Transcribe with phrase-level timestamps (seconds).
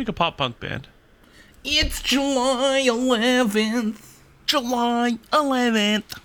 [0.00, 0.88] make a pop punk band.
[1.62, 4.16] It's July 11th.
[4.46, 6.18] July 11th.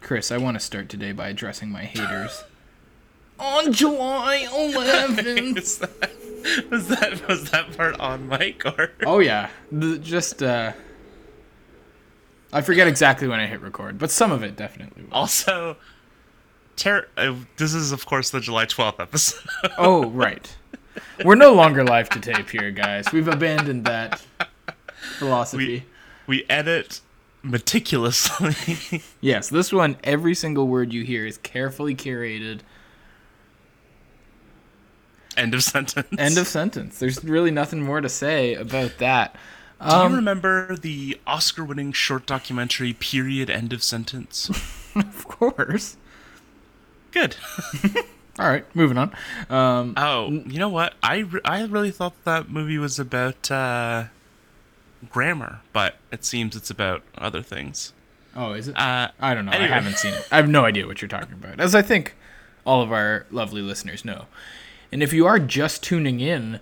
[0.00, 2.42] Chris, I want to start today by addressing my haters.
[3.38, 5.56] On July 11th.
[5.56, 8.92] Is that, was that was that part on mic or?
[9.04, 10.72] oh yeah, the, just uh
[12.52, 15.12] I forget exactly when I hit record, but some of it definitely was.
[15.12, 15.76] Also,
[16.76, 19.48] ter- uh, this is of course the July 12th episode.
[19.78, 20.56] Oh, right.
[21.24, 23.06] We're no longer live to tape here, guys.
[23.12, 24.22] We've abandoned that
[25.18, 25.84] philosophy.
[26.26, 27.00] we edit
[27.42, 29.02] meticulously.
[29.20, 32.60] Yes, this one, every single word you hear is carefully curated.
[35.36, 36.08] End of sentence.
[36.18, 36.98] End of sentence.
[36.98, 39.34] There's really nothing more to say about that.
[39.80, 44.50] Do Um, you remember the Oscar-winning short documentary "Period End of Sentence"?
[44.96, 45.96] Of course.
[47.12, 47.36] Good.
[48.38, 49.12] All right, moving on.
[49.50, 50.94] Um, Oh, you know what?
[51.02, 54.04] I, re- I really thought that movie was about uh,
[55.10, 57.92] grammar, but it seems it's about other things.
[58.36, 58.76] oh, is it?
[58.78, 59.52] Uh, I don't know.
[59.52, 59.70] anyway.
[59.70, 60.28] I haven't seen it.
[60.30, 62.16] I have no idea what you're talking about, as I think
[62.64, 64.26] all of our lovely listeners know.
[64.92, 66.60] And if you are just tuning in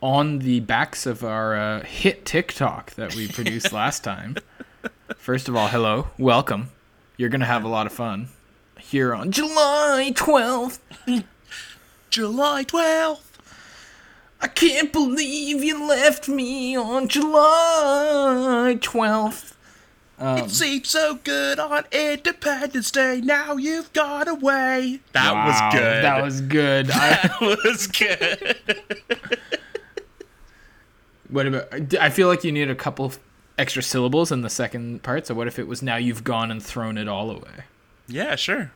[0.00, 4.36] on the backs of our uh, hit TikTok that we produced last time,
[5.16, 6.70] first of all, hello, welcome.
[7.16, 8.28] You're going to have a lot of fun
[8.90, 10.78] here on July 12th.
[12.10, 13.20] July 12th.
[14.40, 19.54] I can't believe you left me on July 12th.
[20.18, 23.20] it um, seemed so good on Independence Day.
[23.22, 25.00] Now you've gone away.
[25.12, 26.04] That Wow, was good.
[26.04, 26.90] That was good.
[26.92, 28.56] I, That was good.
[31.28, 31.94] what about?
[32.00, 33.12] I feel like you need a couple
[33.58, 35.26] extra syllables in the second part.
[35.26, 37.64] So what if it was now you've gone and thrown it all away?
[38.08, 38.72] Yeah, sure.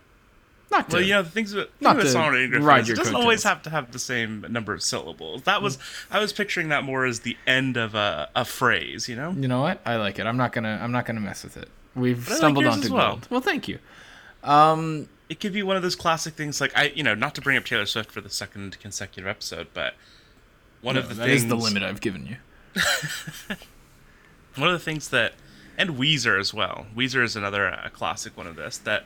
[0.70, 0.96] Not to.
[0.96, 3.12] Well, you know, the things with, Not with to songwriting Griffin ride your it doesn't
[3.14, 3.24] coattails.
[3.24, 5.42] always have to have the same number of syllables.
[5.42, 5.78] That was
[6.10, 9.32] I was picturing that more as the end of a, a phrase, you know?
[9.32, 9.80] you know what?
[9.84, 10.26] I like it.
[10.26, 10.78] I'm not gonna.
[10.80, 11.68] I'm not gonna mess with it.
[11.96, 13.10] We've like stumbled yours onto well.
[13.14, 13.26] gold.
[13.30, 13.80] Well, thank you.
[14.44, 17.40] Um, It could be one of those classic things like I you know, not to
[17.40, 19.94] bring up Taylor Swift for the second consecutive episode, but
[20.82, 22.36] one of the that things is the limit I've given you.
[24.56, 25.34] one of the things that
[25.78, 26.86] and Weezer as well.
[26.96, 29.04] Weezer is another uh, classic one of this that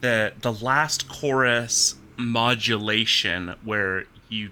[0.00, 4.50] the the last chorus modulation where you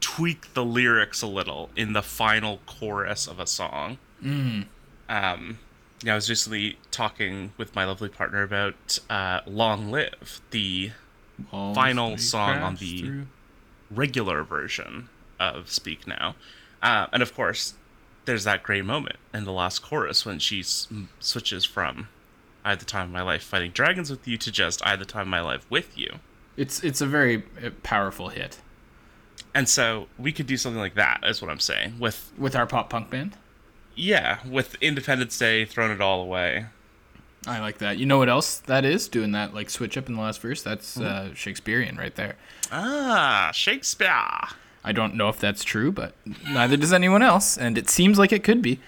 [0.00, 3.98] tweak the lyrics a little in the final chorus of a song.
[4.22, 4.66] Mm.
[5.08, 5.58] Um,
[6.02, 10.92] yeah, I was recently talking with my lovely partner about uh, "Long Live," the
[11.50, 13.22] Final song on the-
[13.90, 16.34] regular version of Speak Now.
[16.82, 17.74] Uh, and of course,
[18.28, 20.86] there's that great moment in the last chorus when she s-
[21.18, 22.08] switches from
[22.64, 25.00] I had the time of my life fighting dragons with you to just I had
[25.00, 26.20] the time of my life with you.
[26.56, 28.58] It's it's a very uh, powerful hit
[29.54, 31.98] And so we could do something like that, is what I'm saying.
[31.98, 33.36] With, with our pop punk band.
[33.96, 36.66] yeah, with Independence Day, throwing it all away.
[37.46, 37.98] I like that.
[37.98, 39.08] You know what else that is?
[39.08, 40.62] Doing that like switch up in the last verse.
[40.62, 42.34] That's uh, Shakespearean right there.
[42.70, 44.48] Ah, Shakespeare.
[44.88, 46.14] I don't know if that's true, but
[46.48, 48.80] neither does anyone else, and it seems like it could be.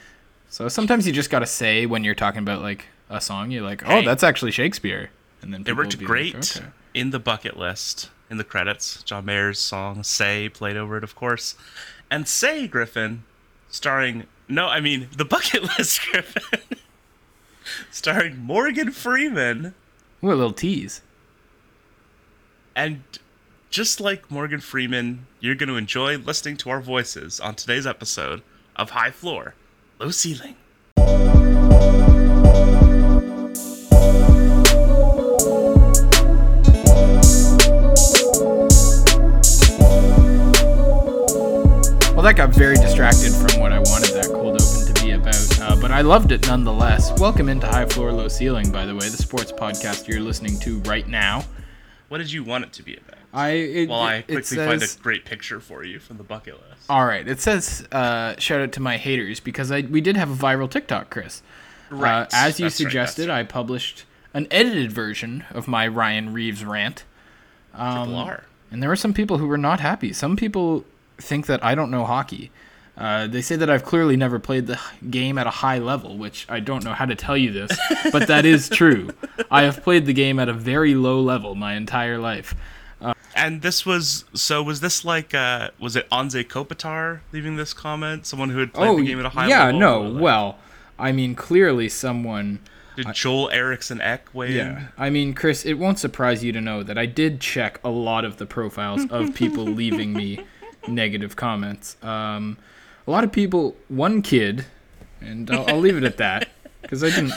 [0.49, 3.83] So sometimes you just gotta say when you're talking about like a song, you're like,
[3.87, 4.05] "Oh, Hey.
[4.07, 5.11] that's actually Shakespeare,"
[5.43, 6.67] and then It worked great Like, okay.
[6.95, 9.03] in the bucket list, in the credits.
[9.03, 11.55] John Mayer's song "Say" played over it, of course,
[12.11, 13.25] and "Say" Griffin,
[13.69, 16.61] starring no, I mean the bucket list Griffin,
[17.91, 19.75] starring Morgan Freeman,
[20.21, 21.03] What a little tease.
[22.75, 23.03] and
[23.71, 28.43] just like Morgan Freeman, you're going to enjoy listening to our voices on today's episode
[28.75, 29.55] of High Floor,
[30.01, 30.57] Low Ceiling.
[42.17, 45.61] Well, that got very distracted from what I wanted that cold open to be about,
[45.61, 47.19] uh, but I loved it nonetheless.
[47.21, 50.81] Welcome into High Floor, Low Ceiling, by the way, the sports podcast you're listening to
[50.81, 51.45] right now.
[52.09, 53.20] What did you want it to be about?
[53.33, 56.91] I it, While I quickly find a great picture for you from the bucket list.
[56.91, 60.31] All right, it says uh, shout out to my haters because I we did have
[60.31, 61.43] a viral TikTok, Chris.
[61.91, 64.05] Right, Uh, as you that's right, suggested, I published
[64.35, 67.05] an edited version of my Ryan Reaves rant,
[67.75, 68.45] Triple R.
[68.71, 70.13] and there were some people who were not happy.
[70.13, 70.85] Some people
[71.19, 72.51] think that I don't know hockey.
[72.97, 74.79] Uh, they say that I've clearly never played the
[75.09, 77.71] game at a high level, which I don't know how to tell you this,
[78.13, 79.11] but that is true.
[79.51, 82.55] I have played the game at a very low level my entire life.
[83.41, 84.63] And this was so.
[84.63, 85.35] Was this like?
[85.35, 88.27] uh Was it Anze Kopitar leaving this comment?
[88.27, 89.81] Someone who had played the game at a high Oh, yeah, level?
[89.81, 90.01] no.
[90.03, 90.59] Like, Well,
[90.99, 92.61] I mean, clearly someone.
[92.97, 94.89] did Joel Eriksson Ek weigh Yeah.
[94.99, 98.25] I mean, Chris, it won't surprise you to know that I did check a lot
[98.25, 100.45] of the profiles of people leaving me
[100.89, 101.97] negative comments.
[102.03, 102.59] Um,
[103.07, 104.67] a lot of people, one kid,
[105.21, 106.49] and I'll, I'll leave it at that
[106.83, 107.33] because I didn't.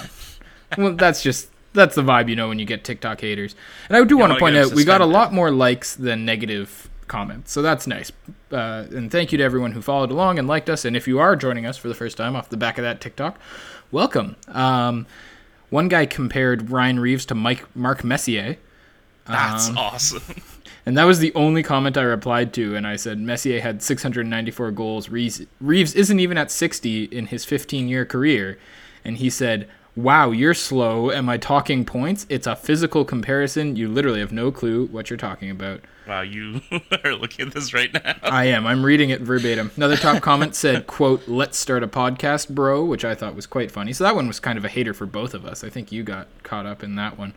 [0.78, 3.56] Well, that's just that's the vibe you know when you get TikTok haters.
[3.90, 6.90] And I do want to point out we got a lot more likes than negative
[7.08, 8.12] comments, so that's nice.
[8.52, 10.86] Uh, and thank you to everyone who followed along and liked us.
[10.86, 13.02] And if you are joining us for the first time off the back of that
[13.02, 13.40] TikTok,
[13.92, 14.36] welcome.
[14.48, 15.06] Um,
[15.70, 18.58] one guy compared Ryan Reaves to Mike Mark Messier.
[19.25, 20.22] That's Um, awesome.
[20.86, 22.75] And that was the only comment I replied to.
[22.75, 25.08] And I said Messier had 694 goals.
[25.08, 28.58] Reaves, Reaves isn't even at 60 in his 15 year career.
[29.06, 31.12] And he said, Wow, you're slow.
[31.12, 32.25] Am I talking points?
[32.28, 33.75] It's a physical comparison.
[33.75, 35.81] You literally have no clue what you're talking about.
[36.07, 36.62] Wow, you
[37.04, 38.16] are looking at this right now.
[38.24, 38.66] I am.
[38.66, 39.72] I'm reading it verbatim.
[39.75, 43.69] Another top comment said, quote, let's start a podcast, bro, which I thought was quite
[43.72, 43.94] funny.
[43.94, 45.63] So that one was kind of a hater for both of us.
[45.63, 47.34] I think you got caught up in that one.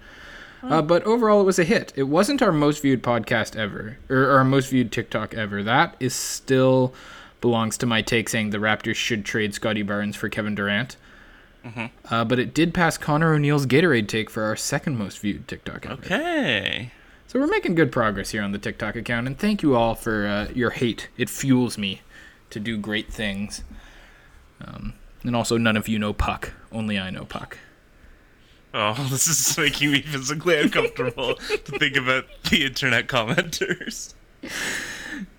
[0.63, 1.93] Uh, but overall, it was a hit.
[1.95, 5.63] It wasn't our most viewed podcast ever, or, or our most viewed TikTok ever.
[5.63, 6.93] That is still
[7.41, 10.97] belongs to my take saying the Raptors should trade Scottie Barnes for Kevin Durant.
[12.11, 15.87] Uh, but it did pass Connor O'Neill's Gatorade take for our second most viewed TikTok
[15.87, 15.95] ever.
[15.95, 16.93] Okay.
[17.27, 20.27] So we're making good progress here on the TikTok account, and thank you all for
[20.27, 21.09] uh, your hate.
[21.17, 22.03] It fuels me
[22.51, 23.65] to do great things.
[24.61, 26.53] Um, and also, none of you know Puck.
[26.71, 27.59] Only I know Puck.
[28.73, 34.15] Oh, this is making me physically uncomfortable to think about the internet commenters.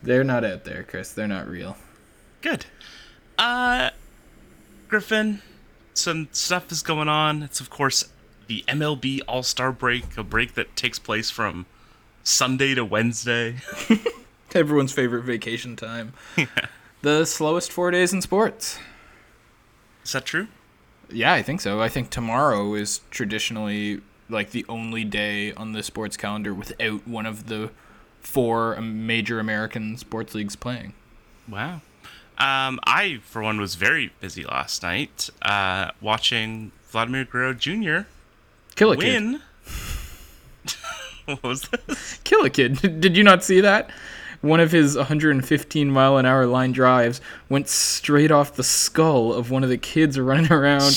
[0.03, 1.13] They're not out there, Chris.
[1.13, 1.77] They're not real.
[2.41, 2.65] Good.
[3.38, 3.91] Uh,
[4.88, 5.41] Griffin,
[5.97, 7.44] some stuff is going on.
[7.44, 8.09] It's, of course,
[8.47, 11.65] the MLB All Star break, a break that takes place from
[12.23, 13.57] Sunday to Wednesday.
[14.55, 16.13] Everyone's favorite vacation time.
[17.01, 18.79] the slowest four days in sports.
[20.03, 20.47] Is that true?
[21.09, 21.81] Yeah, I think so.
[21.81, 27.25] I think tomorrow is traditionally like the only day on the sports calendar without one
[27.25, 27.71] of the
[28.19, 30.94] four major American sports leagues playing.
[31.47, 31.81] Wow.
[32.39, 38.01] Um, I, for one, was very busy last night uh, watching Vladimir Guerrero Jr.
[38.75, 39.41] Kill a kid.
[41.25, 42.19] what was this?
[42.23, 42.79] Kill a kid.
[43.01, 43.89] Did you not see that?
[44.41, 49.49] One of his 115 mile an hour line drives went straight off the skull of
[49.49, 50.95] one of the kids running around.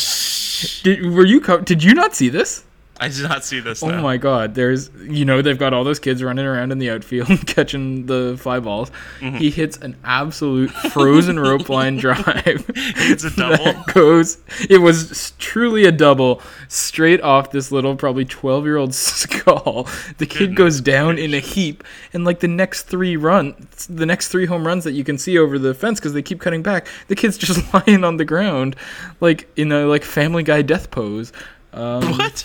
[0.83, 1.41] Did, were you?
[1.41, 2.65] Co- did you not see this?
[3.03, 3.83] I did not see this.
[3.83, 6.91] Oh my god, there's you know they've got all those kids running around in the
[6.91, 8.91] outfield catching the fly balls.
[9.21, 9.37] Mm-hmm.
[9.39, 12.65] He hits an absolute frozen rope line drive.
[12.77, 13.83] It's a double.
[13.95, 14.37] goes
[14.69, 19.89] it was truly a double straight off this little probably 12 year old skull.
[20.19, 21.83] The kid goes down in a heap
[22.13, 25.39] and like the next 3 runs the next 3 home runs that you can see
[25.39, 28.77] over the fence cuz they keep cutting back, the kid's just lying on the ground
[29.21, 31.33] like in a like family guy death pose.
[31.73, 32.45] Um, What?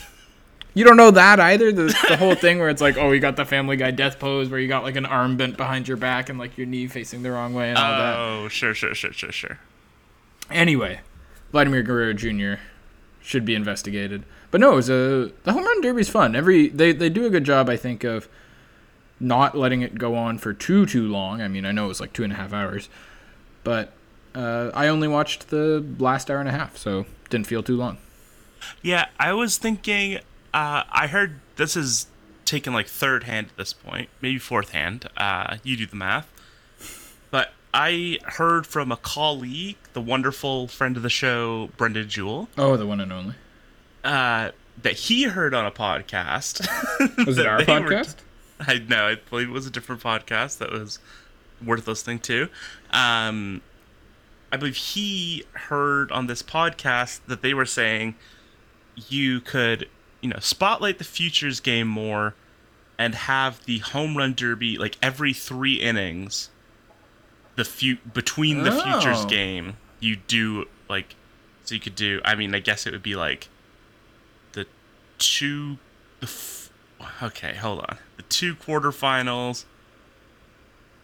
[0.76, 1.72] You don't know that either.
[1.72, 4.50] The, the whole thing where it's like, oh, you got the Family Guy death pose
[4.50, 7.24] where you got like an arm bent behind your back and like your knee facing
[7.24, 8.18] the wrong way and all that.
[8.18, 9.60] Oh, sure, sure, sure, sure, sure.
[10.52, 11.00] Anyway,
[11.52, 12.62] Vladimir Guerrero Jr.
[13.22, 14.24] should be investigated.
[14.52, 16.36] But no, it was a the home run derby's fun.
[16.36, 18.28] Every they they do a good job, I think, of
[19.20, 21.42] not letting it go on for too too long.
[21.42, 22.90] I mean, I know it was like two and a half hours,
[23.64, 23.94] but
[24.36, 27.98] uh, I only watched the last hour and a half, so didn't feel too long.
[28.82, 30.20] Yeah, I was thinking.
[30.56, 32.08] Uh, I heard this is
[32.46, 35.10] taken like third hand at this point, maybe fourth hand.
[35.18, 36.32] Uh, you do the math.
[37.30, 42.78] But I heard from a colleague, the wonderful friend of the show, Brendan Jewell, Oh,
[42.78, 43.36] the one and only.
[44.04, 46.66] uh, that he heard on a podcast.
[47.28, 48.16] Was it our they were- podcast?
[48.60, 49.08] I know.
[49.08, 51.00] I believe it was a different podcast that was
[51.62, 52.48] worth listening to.
[52.92, 53.62] Um,
[54.50, 58.16] I believe he heard on this podcast that they were saying
[59.10, 59.90] you could,
[60.22, 62.34] you know, spotlight the futures game more
[62.98, 66.50] and have the home run derby like every three innings.
[67.56, 69.28] The fu- between the futures Oh.
[69.28, 71.16] game, you do like
[71.64, 72.22] so you could do.
[72.26, 73.48] I mean, I guess it would be like
[74.54, 74.66] the
[75.18, 75.78] two.
[76.20, 76.70] The f-
[77.24, 77.98] okay, hold on.
[78.18, 79.66] The two quarterfinals.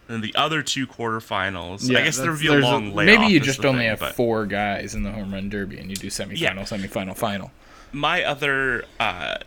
[0.10, 1.90] And the other two quarterfinals.
[1.96, 3.20] I guess there would be a long layoff.
[3.22, 5.90] Maybe you just only thing, have but- four guys in the home run derby, and
[5.90, 6.54] you do semifinal, Yeah.
[6.56, 7.52] semifinal, final.
[7.92, 9.38] My other uh,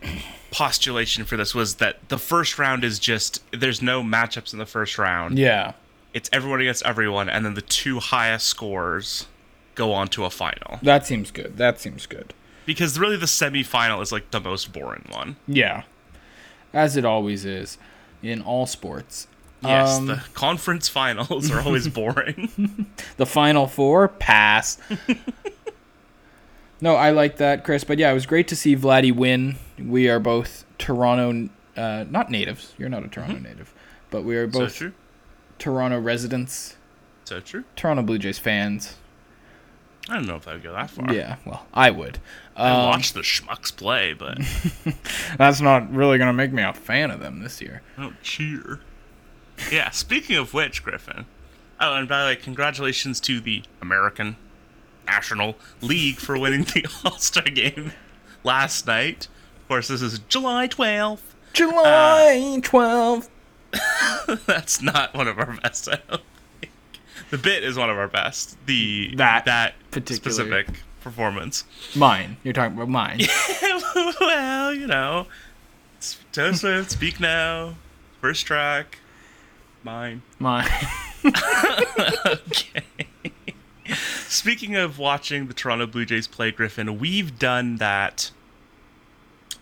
[0.50, 4.66] postulation for this was that the first round is just there's no matchups in the
[4.66, 5.38] first round.
[5.38, 5.72] Yeah,
[6.12, 9.26] It's everyone against everyone, and then the two highest scores
[9.74, 10.78] go on to a final.
[10.82, 11.56] that seems good.
[11.56, 12.32] That seems good.
[12.66, 15.36] Because really, the semifinal is like the most boring one.
[15.48, 15.82] Yeah,
[16.72, 17.78] as it always is
[18.22, 19.26] in all sports.
[19.62, 22.86] Yes, Um, the conference finals are always boring.
[23.16, 24.76] The final four pass.
[26.84, 27.82] no, I like that, Chris.
[27.82, 29.56] But yeah, it was great to see Vladdy win.
[29.78, 32.74] We are both Toronto, uh, not natives.
[32.78, 33.72] You're not a Toronto native,
[34.10, 34.92] but we are both true.
[35.58, 36.76] Toronto residents
[37.24, 37.64] So true.
[37.74, 38.96] Toronto Blue Jays fans.
[40.08, 41.10] I don't know if I would go that far.
[41.14, 42.18] Yeah, well, I would.
[42.54, 44.38] I Um, watch the schmucks play, but
[45.38, 47.80] that's not really going to make me a fan of them this year.
[47.96, 48.80] I don't cheer.
[49.72, 51.24] Yeah, speaking of which, Griffin.
[51.80, 54.36] Oh, and by the way, congratulations to the American
[55.06, 57.92] National League for winning the All Star game
[58.42, 59.28] last night.
[59.62, 61.20] Of course, this is July 12th.
[61.52, 63.28] July uh, 12th.
[64.46, 65.88] That's not one of our best.
[65.88, 66.22] I don't
[66.60, 66.72] think.
[67.30, 68.56] The bit is one of our best.
[68.66, 70.68] The That that particular- specific
[71.00, 71.64] performance.
[71.94, 72.36] Mine.
[72.42, 73.20] You're talking about mine.
[74.20, 75.26] well, you know,
[76.32, 77.74] Taylor Swift, Speak Now,
[78.20, 78.98] first track,
[79.82, 80.22] mine.
[80.38, 80.68] Mine.
[81.24, 82.84] okay.
[84.28, 88.30] Speaking of watching the Toronto Blue Jays play Griffin, we've done that.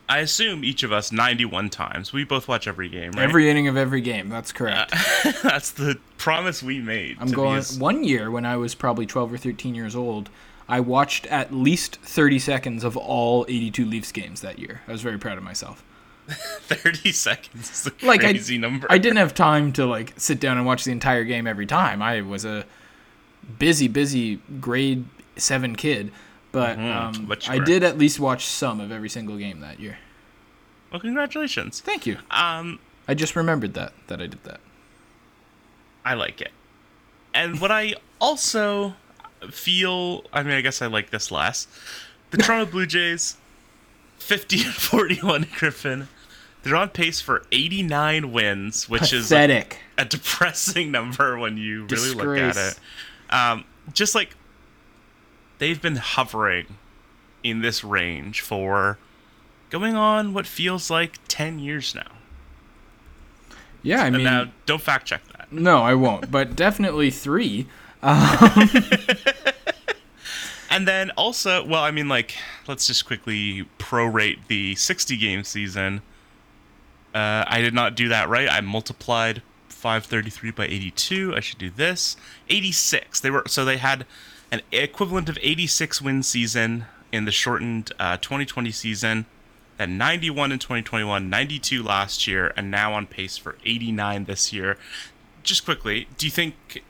[0.09, 2.13] I assume each of us 91 times.
[2.13, 3.23] We both watch every game, right?
[3.23, 4.29] Every inning of every game.
[4.29, 4.93] That's correct.
[4.93, 7.17] Uh, that's the promise we made.
[7.21, 7.59] I'm going.
[7.59, 10.29] as- One year when I was probably 12 or 13 years old,
[10.69, 14.83] I watched at least 30 seconds of all 82 Leafs games that year.
[14.87, 15.83] I was very proud of myself.
[16.29, 18.87] 30 seconds is a Like crazy I, number.
[18.91, 22.03] I didn't have time to like sit down and watch the entire game every time.
[22.03, 22.65] I was a
[23.59, 25.05] busy, busy grade
[25.37, 26.13] seven kid,
[26.51, 29.81] but, um, but you I did at least watch some of every single game that
[29.81, 29.99] year.
[30.91, 31.81] Well, congratulations.
[31.81, 32.19] Thank you.
[32.31, 34.61] Um, I just remembered that that I did that.
[36.05, 36.51] I like it.
[37.35, 38.95] And what I also
[39.51, 41.67] feel, I mean, I guess I like this less.
[42.31, 43.37] The Toronto Blue Jays,
[44.19, 46.09] 50 and 41 Griffin.
[46.63, 49.67] They're on pace for 89 wins, which is a,
[49.99, 52.79] a depressing number when you really look at it.
[53.33, 54.37] Um, just like
[55.59, 56.79] they've been hovering
[57.43, 58.99] in this range for
[59.71, 62.13] going on what feels like 10 years now.
[63.83, 65.51] yeah, I mean, now, don't fact check that.
[65.51, 67.67] no, I won't, but definitely three.
[70.73, 72.35] And then also, well, I mean, like,
[72.67, 76.01] let's just quickly prorate the 60 game season.
[77.15, 78.49] Uh, I did not do that right.
[78.49, 79.43] I multiplied
[79.83, 81.35] 533 by 82.
[81.35, 82.17] I should do this.
[82.49, 83.19] 86.
[83.19, 84.07] They were so they had
[84.53, 89.27] an equivalent of 86 win season in the shortened uh, 2020 season.
[89.79, 94.77] Then 91 in 2021, 92 last year, and now on pace for 89 this year.
[95.43, 96.85] Just quickly, do you think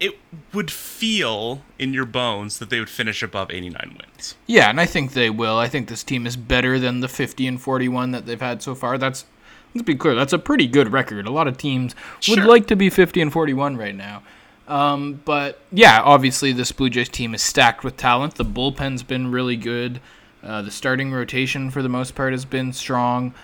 [0.00, 0.18] it
[0.52, 4.34] would feel in your bones that they would finish above 89 wins.
[4.46, 5.58] Yeah, and I think they will.
[5.58, 8.74] I think this team is better than the 50 and 41 that they've had so
[8.74, 8.96] far.
[8.96, 9.26] That's
[9.74, 10.14] let's be clear.
[10.14, 11.26] That's a pretty good record.
[11.26, 11.94] A lot of teams
[12.28, 14.22] would like to be 50 and 41 right now.
[14.68, 18.36] Um, but yeah, obviously this Blue Jays team is stacked with talent.
[18.36, 20.00] The bullpen's been really good.
[20.42, 23.34] Uh, the starting rotation for the most part has been strong.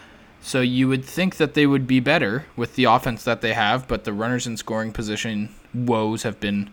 [0.41, 3.89] So you would think that they would be better with the offense that they have,
[3.89, 6.71] but the runners in scoring position woes have been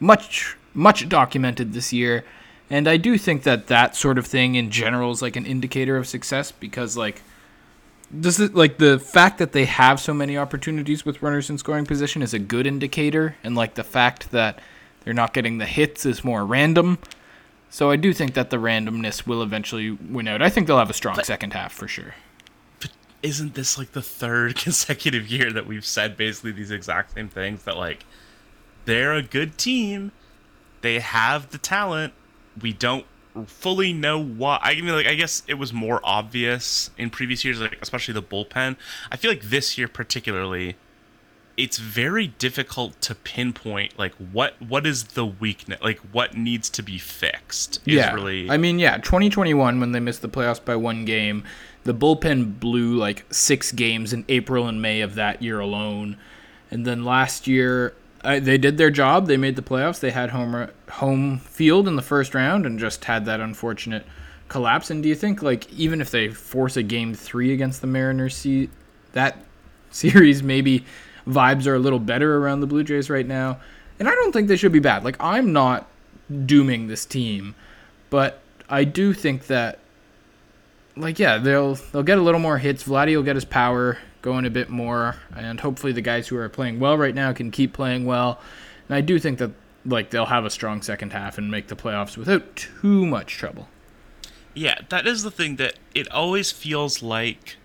[0.00, 2.24] much much documented this year
[2.70, 5.96] and i do think that that sort of thing in general is like an indicator
[5.96, 7.22] of success because like
[8.20, 11.84] does it like the fact that they have so many opportunities with runners in scoring
[11.84, 13.36] position is a good indicator?
[13.44, 14.60] And like the fact that
[15.00, 16.98] they're not getting the hits is more random?
[17.70, 20.40] So i do think that the randomness will eventually win out.
[20.40, 22.14] I think they'll have a strong second half for sure.
[22.80, 27.28] But isn't this like the third consecutive year that we've said basically these exact same
[27.28, 28.06] things that like
[28.86, 30.12] they're a good team,
[30.80, 32.14] they have the talent,
[32.60, 33.04] we don't
[33.46, 34.58] fully know why.
[34.62, 38.22] I mean, like I guess it was more obvious in previous years, like especially the
[38.22, 38.76] bullpen.
[39.10, 40.76] I feel like this year particularly,
[41.56, 46.82] it's very difficult to pinpoint like what what is the weakness, like what needs to
[46.82, 47.80] be fixed.
[47.84, 51.44] Yeah really i mean yeah 2021 when they missed the playoffs by one game
[51.84, 56.16] the bullpen blew like six games in april and may of that year alone
[56.70, 57.94] and then last year
[58.24, 59.26] I, they did their job.
[59.26, 60.00] They made the playoffs.
[60.00, 64.04] They had home home field in the first round and just had that unfortunate
[64.48, 64.90] collapse.
[64.90, 68.36] And do you think like even if they force a game three against the mariners
[68.36, 68.70] see
[69.12, 69.38] that
[69.90, 70.84] series maybe
[71.26, 73.58] vibes are a little better around the blue jays right now?
[73.98, 75.04] And i don't think they should be bad.
[75.04, 75.88] Like i'm not
[76.46, 77.54] dooming this team
[78.10, 79.78] but I do think that
[81.00, 82.84] like yeah, they'll they'll get a little more hits.
[82.84, 86.48] Vladdy will get his power going a bit more, and hopefully the guys who are
[86.48, 88.40] playing well right now can keep playing well.
[88.88, 89.52] And I do think that
[89.84, 93.68] like they'll have a strong second half and make the playoffs without too much trouble.
[94.54, 97.56] Yeah, that is the thing that it always feels like,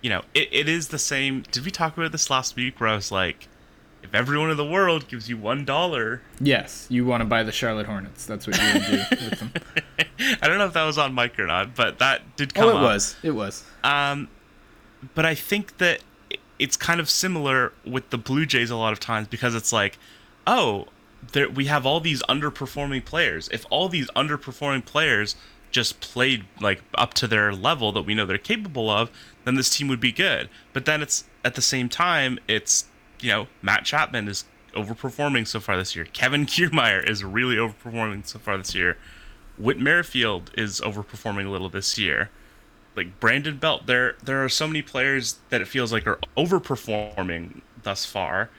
[0.00, 1.42] you know, it, it is the same.
[1.50, 3.48] Did we talk about this last week where I was like,
[4.02, 7.52] if everyone in the world gives you one dollar, Yes, you want to buy the
[7.52, 8.24] Charlotte Hornets.
[8.24, 8.96] That's what you would do
[9.30, 9.52] with them.
[10.42, 12.70] I don't know if that was on mic or not, but that did come Oh,
[12.70, 12.82] it up.
[12.82, 13.16] was.
[13.22, 13.64] It was.
[13.84, 14.28] Um,
[15.14, 16.00] but I think that
[16.58, 19.98] it's kind of similar with the Blue Jays a lot of times because it's like
[20.46, 20.86] oh,
[21.32, 23.48] there, we have all these underperforming players.
[23.52, 25.34] If all these underperforming players
[25.72, 29.10] just played like up to their level that we know they're capable of,
[29.44, 30.48] then this team would be good.
[30.72, 32.86] But then it's at the same time, it's
[33.20, 36.04] you know Matt Chapman is overperforming so far this year.
[36.12, 38.96] Kevin Kiermaier is really overperforming so far this year.
[39.58, 42.30] Whit Merrifield is overperforming a little this year.
[42.94, 47.60] Like Brandon Belt, there there are so many players that it feels like are overperforming
[47.82, 48.50] thus far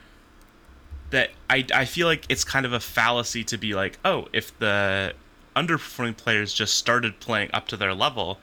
[1.10, 4.58] that I, I feel like it's kind of a fallacy to be like, oh, if
[4.60, 5.14] the
[5.56, 8.40] underperforming players just started playing up to their level,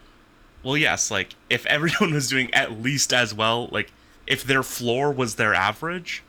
[0.62, 3.92] well, yes, like if everyone was doing at least as well, like
[4.26, 6.23] if their floor was their average,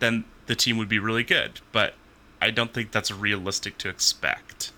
[0.00, 1.60] then the team would be really good.
[1.72, 1.94] But
[2.40, 4.72] I don't think that's realistic to expect.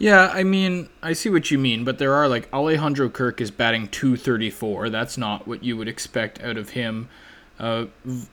[0.00, 3.50] Yeah, I mean, I see what you mean, but there are like Alejandro Kirk is
[3.50, 4.88] batting 234.
[4.88, 7.10] That's not what you would expect out of him.
[7.58, 7.84] Uh,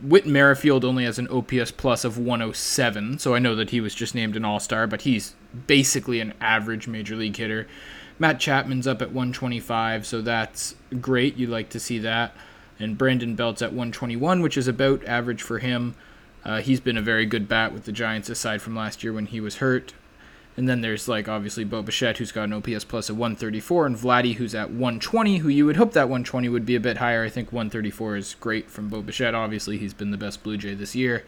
[0.02, 3.94] Whit Merrifield only has an OPS plus of 107, so I know that he was
[3.94, 5.36] just named an All Star, but he's
[5.68, 7.68] basically an average major league hitter.
[8.18, 11.36] Matt Chapman's up at 125, so that's great.
[11.36, 12.34] You'd like to see that.
[12.80, 15.96] And Brandon Belt's at 121, which is about average for him.
[16.46, 19.26] Uh, he's been a very good bat with the Giants aside from last year when
[19.26, 19.92] he was hurt.
[20.58, 23.96] And then there's like obviously Bo Bichette, who's got an OPS plus of 134, and
[23.96, 27.24] Vladdy, who's at 120, who you would hope that 120 would be a bit higher.
[27.24, 29.36] I think 134 is great from Bo Bichette.
[29.36, 31.24] Obviously, he's been the best Blue Jay this year.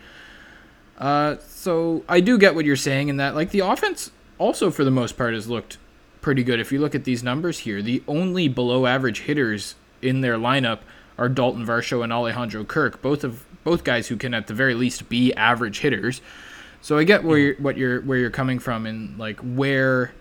[0.98, 4.84] Uh, so I do get what you're saying in that like the offense also for
[4.84, 5.78] the most part has looked
[6.22, 6.60] pretty good.
[6.60, 10.80] If you look at these numbers here, the only below average hitters in their lineup
[11.18, 14.74] are Dalton Varsho and Alejandro Kirk, both of both guys who can at the very
[14.74, 16.22] least be average hitters.
[16.82, 20.12] So I get where you're, what you're where you're coming from and like where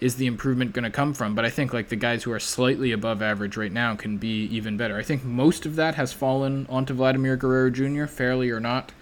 [0.00, 1.34] is the improvement going to come from?
[1.34, 4.44] But I think like the guys who are slightly above average right now can be
[4.46, 4.96] even better.
[4.96, 8.06] I think most of that has fallen onto Vladimir Guerrero Jr.
[8.06, 8.92] fairly or not.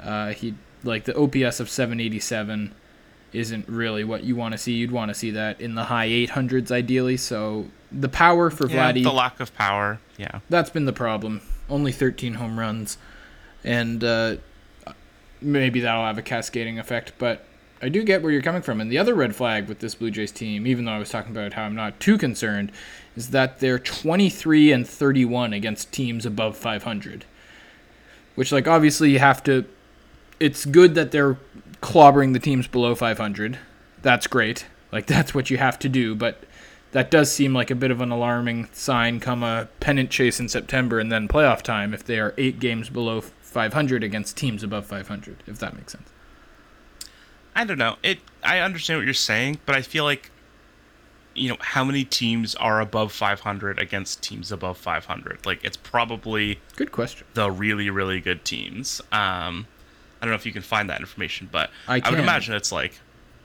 [0.00, 2.74] Uh, he like the OPS of 787
[3.32, 4.72] isn't really what you want to see.
[4.72, 7.16] You'd want to see that in the high 800s ideally.
[7.16, 10.00] So the power for Yeah, Vladdy the lack of power.
[10.16, 10.40] Yeah.
[10.48, 11.42] that's been the problem.
[11.68, 12.96] Only 13 home runs,
[13.62, 14.36] and uh,
[15.40, 17.12] maybe that'll have a cascading effect.
[17.18, 17.44] But
[17.80, 18.80] I do get where you're coming from.
[18.80, 21.32] And the other red flag with this Blue Jays team, even though I was talking
[21.32, 22.72] about how I'm not too concerned,
[23.16, 27.24] is that they're 23 and 31 against teams above 500.
[28.34, 29.64] Which, like, obviously you have to.
[30.40, 31.38] It's good that they're
[31.82, 33.58] clobbering the teams below 500.
[34.02, 34.66] That's great.
[34.92, 36.14] Like, that's what you have to do.
[36.14, 36.44] But
[36.92, 40.48] that does seem like a bit of an alarming sign come a pennant chase in
[40.48, 44.86] September and then playoff time if they are eight games below 500 against teams above
[44.86, 46.10] 500, if that makes sense.
[47.56, 47.96] I don't know.
[48.02, 48.20] It.
[48.44, 50.30] I understand what you're saying, but I feel like,
[51.34, 55.44] you know, how many teams are above 500 against teams above 500?
[55.44, 57.26] Like, it's probably Good question.
[57.34, 59.00] the really, really good teams.
[59.10, 59.66] Um,
[60.20, 62.70] I don't know if you can find that information, but I I, would imagine it's
[62.70, 63.00] like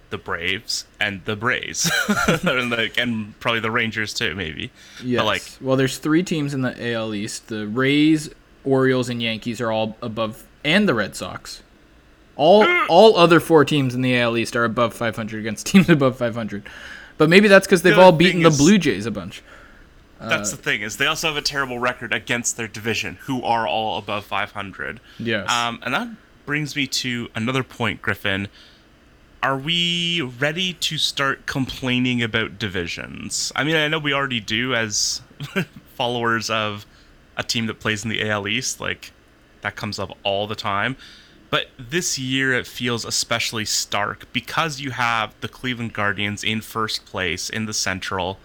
[0.10, 1.90] the Braves and the Braves,
[2.28, 4.70] and, like, and probably the Rangers too, maybe.
[5.04, 5.20] Yes.
[5.20, 7.48] But like, well, there's three teams in the AL East.
[7.48, 8.30] The Rays,
[8.64, 11.62] Orioles, and Yankees are all above, and the Red Sox.
[12.36, 16.18] All all other four teams in the AL East are above 500 against teams above
[16.18, 16.68] 500.
[17.18, 19.44] But maybe that's because they've The all beaten the Blue Jays a bunch.
[20.20, 23.68] that's the thing is they also have a terrible record against their division, who are
[23.68, 25.00] all above 500.
[25.20, 25.50] Yes.
[25.52, 26.08] Um, and that
[26.46, 28.48] brings me to another point, Griffin.
[29.44, 33.52] Are we ready to start complaining about divisions?
[33.56, 35.22] I mean, I know we already do as
[35.96, 36.86] followers of
[37.38, 38.80] a team that plays in the AL East.
[38.80, 39.12] Like,
[39.62, 40.96] that comes up all the time.
[41.50, 47.06] But this year it feels especially stark because you have the Cleveland Guardians in first
[47.06, 48.40] place in the Central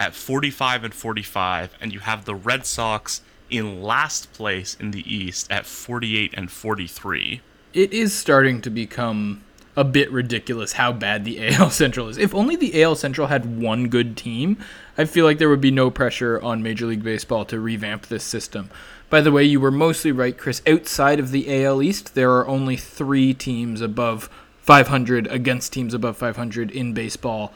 [0.00, 5.02] at 45 and 45, and you have the Red Sox in last place in the
[5.12, 7.40] East at 48 and 43.
[7.74, 9.42] it is starting to become
[9.76, 12.16] a bit ridiculous how bad the AL Central is.
[12.18, 14.56] If only the AL Central had one good team,
[14.98, 18.24] I feel like there would be no pressure on Major League Baseball to revamp this
[18.24, 18.68] system.
[19.08, 20.60] By the way, you were mostly right, Chris.
[20.66, 24.28] Outside of the AL East, there are only three teams above
[24.60, 27.52] 500 against teams above 500 in baseball,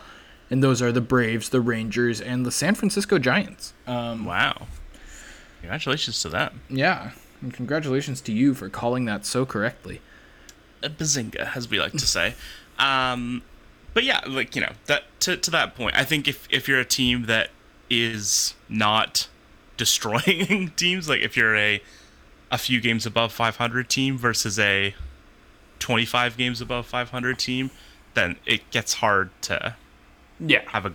[0.51, 3.75] and those are the Braves, the Rangers, and the San Francisco Giants.
[3.87, 4.69] Um, Wow.
[5.61, 6.61] Congratulations to them.
[6.69, 10.01] yeah, and congratulations to you for calling that so correctly.
[10.83, 12.35] a bazinga, as we like to say.
[12.79, 13.43] Um,
[13.95, 16.81] but yeah, like you know, that to to that point, I think if if you're
[16.81, 17.51] a team that
[17.91, 19.29] is not
[19.77, 21.83] destroying teams, like if you're a
[22.51, 24.95] a few games above 500 team versus a
[25.79, 27.71] 25 games above 500 team,
[28.15, 29.75] then it gets hard to
[30.39, 30.61] Yeah.
[30.67, 30.95] have a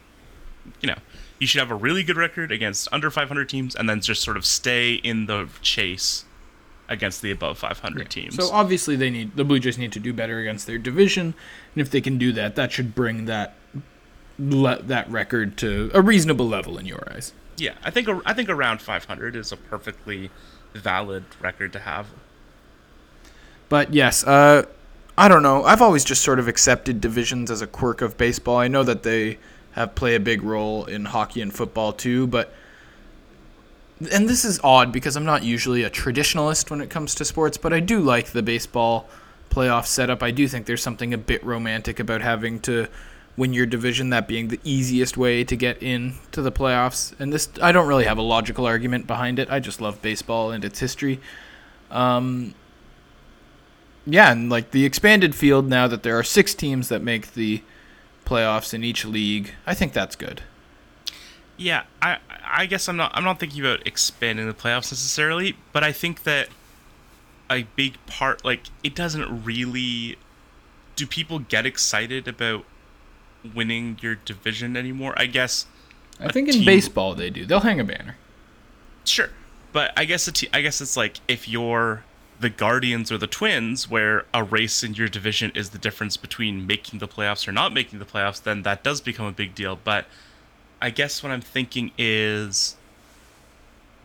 [0.81, 0.97] you know
[1.39, 4.37] you should have a really good record against under 500 teams and then just sort
[4.37, 6.25] of stay in the chase
[6.89, 8.35] against the above 500 teams.
[8.35, 11.33] So obviously they need the Blue Jays need to do better against their division,
[11.73, 13.55] and if they can do that, that should bring that
[14.39, 17.33] le- that record to a reasonable level in your eyes.
[17.57, 20.29] yeah, I think a- I think around 500 is a perfectly
[20.73, 22.07] valid record to have.
[23.69, 24.65] But yes, uh,
[25.17, 25.63] I don't know.
[25.63, 28.57] I've always just sort of accepted divisions as a quirk of baseball.
[28.57, 29.39] I know that they
[29.71, 32.53] have play a big role in hockey and football too, but
[34.11, 37.57] and this is odd because I'm not usually a traditionalist when it comes to sports,
[37.57, 39.09] but I do like the baseball
[39.49, 40.21] playoff setup.
[40.21, 42.87] I do think there's something a bit romantic about having to
[43.37, 47.17] win your division, that being the easiest way to get in to the playoffs.
[47.19, 49.49] And this, I don't really have a logical argument behind it.
[49.49, 51.21] I just love baseball and its history.
[51.91, 52.55] Um,
[54.05, 57.61] yeah, and like the expanded field now that there are six teams that make the
[58.25, 60.41] playoffs in each league, I think that's good.
[61.57, 65.83] Yeah, I I guess I'm not I'm not thinking about expanding the playoffs necessarily, but
[65.83, 66.49] I think that
[67.49, 70.17] a big part like it doesn't really
[70.95, 72.65] do people get excited about
[73.53, 75.13] winning your division anymore?
[75.17, 75.65] I guess
[76.19, 77.45] I think in team- baseball they do.
[77.45, 78.17] They'll hang a banner.
[79.05, 79.29] Sure,
[79.71, 82.03] but I guess it, I guess it's like if you're
[82.39, 86.67] the Guardians or the Twins, where a race in your division is the difference between
[86.67, 89.79] making the playoffs or not making the playoffs, then that does become a big deal.
[89.83, 90.05] But
[90.81, 92.75] I guess what I'm thinking is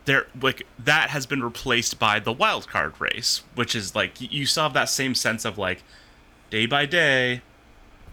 [0.04, 4.46] there like that has been replaced by the wild card race, which is like you
[4.46, 5.82] still have that same sense of like
[6.50, 7.42] day by day,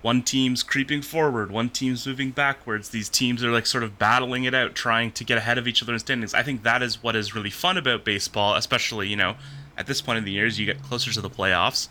[0.01, 2.89] one team's creeping forward, one team's moving backwards.
[2.89, 5.83] These teams are like sort of battling it out, trying to get ahead of each
[5.83, 6.33] other in standings.
[6.33, 9.35] I think that is what is really fun about baseball, especially, you know,
[9.77, 11.89] at this point in the years you get closer to the playoffs.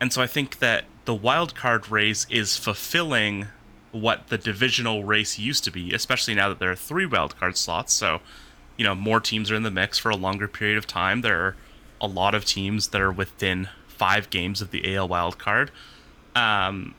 [0.00, 3.46] And so I think that the wild card race is fulfilling
[3.92, 7.56] what the divisional race used to be, especially now that there are three wild card
[7.56, 7.92] slots.
[7.92, 8.20] So,
[8.76, 11.20] you know, more teams are in the mix for a longer period of time.
[11.20, 11.56] There are
[12.00, 15.70] a lot of teams that are within five games of the AL wild card.
[16.34, 16.96] Um,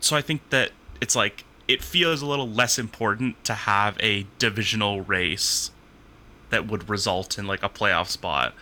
[0.00, 4.26] so I think that it's like it feels a little less important to have a
[4.38, 5.70] divisional race
[6.50, 8.54] that would result in like a playoff spot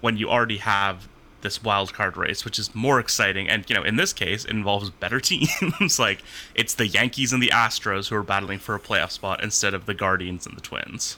[0.00, 1.08] when you already have
[1.40, 3.48] this wild card race, which is more exciting.
[3.48, 5.98] And you know, in this case, it involves better teams.
[5.98, 6.22] like
[6.54, 9.86] it's the Yankees and the Astros who are battling for a playoff spot instead of
[9.86, 11.16] the Guardians and the Twins.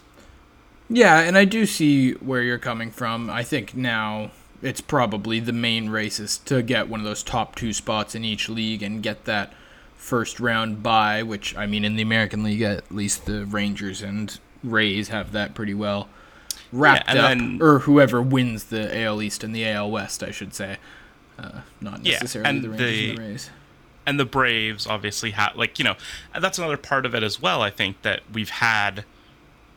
[0.88, 3.30] Yeah, and I do see where you're coming from.
[3.30, 7.54] I think now it's probably the main race is to get one of those top
[7.54, 9.52] two spots in each league and get that
[10.00, 14.38] first round bye, which I mean in the American League at least the Rangers and
[14.64, 16.08] Rays have that pretty well
[16.72, 17.28] wrapped and up.
[17.28, 20.78] then- or whoever wins the AL East and the AL West, I should say.
[21.38, 23.50] Uh, not Yeah, necessarily and the Rangers and the- the Rays.
[24.06, 25.96] and the Braves obviously have like you know
[26.38, 27.62] that's another part of it as well.
[27.62, 29.04] I think that we've had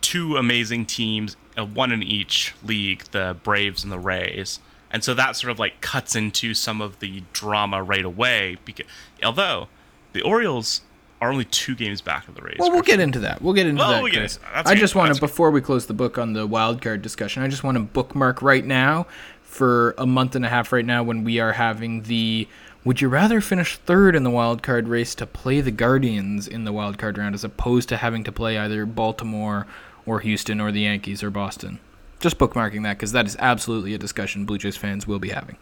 [0.02, 4.60] two amazing teams, uh, one in each league, the Braves and the Rays,
[4.92, 8.58] and so that sort of like cuts into some of the drama right away.
[8.66, 8.86] Because
[9.24, 9.68] although
[10.13, 10.82] the Orioles
[11.21, 12.58] are only two games back of the Rays.
[12.60, 13.41] Well, we'll get into that.
[13.41, 14.67] We'll get into Well, that, we'll get into that.
[14.67, 17.47] I just want to, before we close the book on the wild card discussion, I
[17.47, 19.08] just want to bookmark right now
[19.41, 22.47] for a month and a half right now when we are having the.
[22.86, 26.65] Would you rather finish third in the wild card race to play the Guardians in
[26.65, 29.65] the wild card round as opposed to having to play either Baltimore
[30.06, 31.80] or Houston or the Yankees or Boston?
[32.19, 35.56] Just bookmarking that because that is absolutely a discussion Blue Jays fans will be having.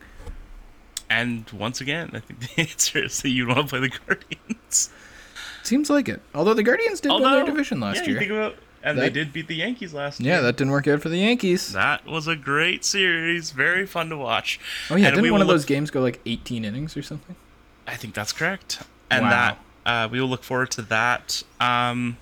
[1.12, 4.90] And once again, I think the answer is that you want to play the Guardians.
[5.64, 6.22] Seems like it.
[6.34, 8.20] Although the Guardians did win their division last yeah, you year.
[8.20, 10.42] think about, and they did beat the Yankees last yeah, year.
[10.44, 11.74] that didn't work out for the Yankees.
[11.74, 13.52] That was a great series.
[13.52, 14.60] Very fun to watch.
[14.90, 17.36] Oh yeah, And didn't one of look- those games go like 18 innings or something?
[17.86, 18.82] I think that's correct.
[19.10, 19.30] And Wow.
[19.30, 21.44] that uh, we will look forward to that.
[21.60, 22.18] Um,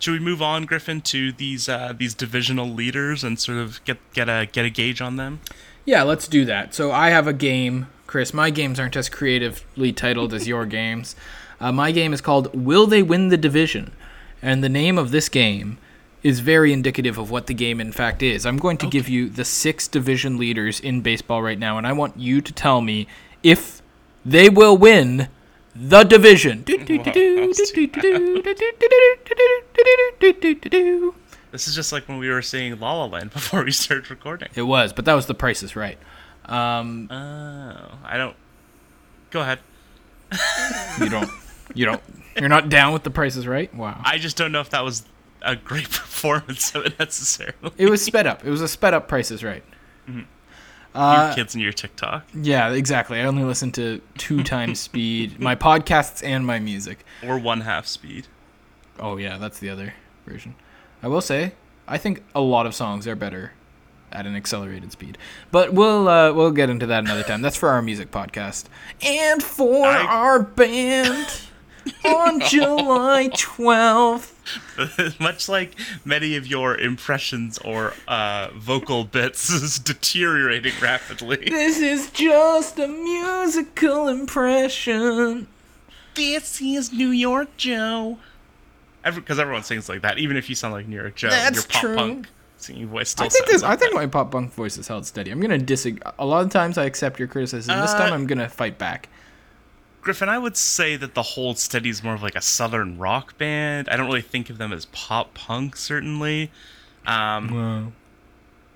[0.00, 3.98] should we move on, Griffin, to these uh, these divisional leaders and sort of get
[4.14, 5.40] get a get a gauge on them?
[5.84, 6.74] Yeah, let's do that.
[6.74, 8.34] So I have a game, Chris.
[8.34, 11.14] My games aren't as creatively titled as your games.
[11.60, 13.92] Uh, my game is called "Will They Win the Division?"
[14.42, 15.78] and the name of this game
[16.24, 18.44] is very indicative of what the game in fact is.
[18.44, 21.92] I'm going to give you the six division leaders in baseball right now, and I
[21.92, 23.06] want you to tell me
[23.44, 23.80] if
[24.26, 25.28] they will win
[25.76, 26.64] the division.
[31.52, 34.48] This is just like when we were seeing La La Land before we started recording.
[34.56, 35.98] It was, but that was the Price is Right.
[36.50, 38.36] Um, Oh, I don't.
[39.30, 39.60] Go ahead.
[41.00, 41.30] you don't,
[41.74, 42.02] you don't,
[42.38, 43.72] you're not down with the prices, Right.
[43.74, 44.00] Wow.
[44.04, 45.04] I just don't know if that was
[45.42, 47.70] a great performance of it necessarily.
[47.78, 48.44] It was sped up.
[48.44, 49.62] It was a sped up prices, Right.
[50.08, 50.24] you
[50.94, 53.20] Uh, kids and your TikTok yeah, exactly.
[53.20, 57.04] I only listen to two times speed, my podcasts and my music.
[57.26, 58.26] or one half speed.
[58.98, 59.94] Oh yeah, that's the other
[60.26, 60.54] version.
[61.02, 61.52] I will say,
[61.88, 63.52] I think a lot of songs are better
[64.12, 65.16] at an accelerated speed.
[65.50, 67.42] But we'll uh, we'll get into that another time.
[67.42, 68.64] That's for our music podcast
[69.02, 71.42] and for I- our band
[72.04, 74.32] on July 12th.
[75.20, 81.36] Much like many of your impressions or uh, vocal bits is deteriorating rapidly.
[81.48, 85.46] This is just a musical impression.
[86.14, 88.18] This is New York Joe.
[89.04, 91.64] Because everyone sings like that, even if you sound like New York Joe, That's your
[91.68, 91.96] pop true.
[91.96, 92.26] punk
[92.62, 93.62] singing voice still I think this.
[93.62, 93.96] like I think that.
[93.96, 95.30] my pop punk voice is held steady.
[95.30, 96.00] I'm gonna disagree.
[96.18, 97.80] A lot of times I accept your criticism.
[97.80, 99.08] This Uh, time I'm gonna fight back.
[100.02, 103.36] Griffin, I would say that the Hold Steady is more of like a southern rock
[103.36, 103.86] band.
[103.90, 106.50] I don't really think of them as pop punk, certainly.
[107.06, 107.92] Um, Wow.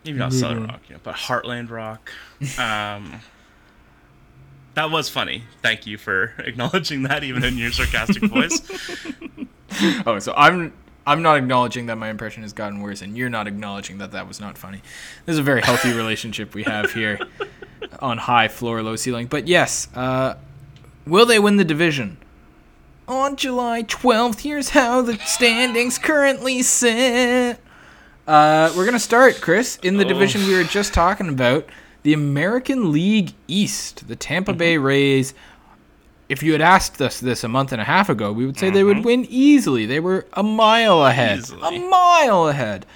[0.05, 2.11] maybe not southern rock, you know, but heartland rock.
[2.59, 3.20] Um,
[4.75, 5.44] that was funny.
[5.62, 8.61] Thank you for acknowledging that, even in your sarcastic voice.
[10.07, 10.73] Oh, so I'm
[11.07, 14.27] I'm not acknowledging that my impression has gotten worse, and you're not acknowledging that that
[14.27, 14.81] was not funny.
[15.27, 17.19] This is a very healthy relationship we have here
[18.01, 19.27] on high floor, low ceiling.
[19.27, 20.37] But yes, uh,
[21.07, 22.17] will they win the division?
[23.07, 27.59] On July 12th, here's how the standings currently sit.
[28.27, 30.09] Uh, we're gonna start, Chris, in the Oh.
[30.09, 31.69] division we were just talking about,
[32.03, 34.09] the American League East.
[34.09, 35.35] The Tampa Bay Rays
[36.28, 38.70] if you had asked us this a month and a half ago, we would say
[38.70, 39.87] they would win easily.
[39.87, 41.38] They were a mile ahead.
[41.38, 41.76] Easily.
[41.76, 42.87] A mile ahead.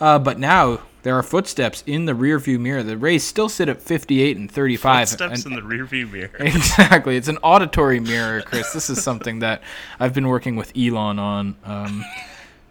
[0.00, 2.82] Uh, but now there are footsteps in the rearview mirror.
[2.82, 5.08] The Rays still sit at 58 and 35.
[5.08, 6.30] Steps and- in the rearview mirror.
[6.40, 7.16] Exactly.
[7.16, 8.72] It's an auditory mirror, Chris.
[8.72, 9.62] This is something that
[10.00, 11.56] I've been working with Elon on.
[11.64, 12.04] Um,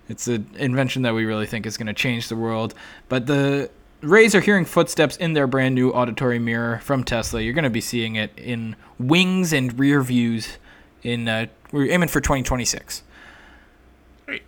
[0.10, 2.74] it's an invention that we really think is going to change the world.
[3.08, 3.70] But the
[4.02, 7.40] Rays are hearing footsteps in their brand new auditory mirror from Tesla.
[7.42, 10.58] You're going to be seeing it in wings and rear views.
[11.04, 13.04] In uh, we're aiming for 2026.
[14.26, 14.44] Great.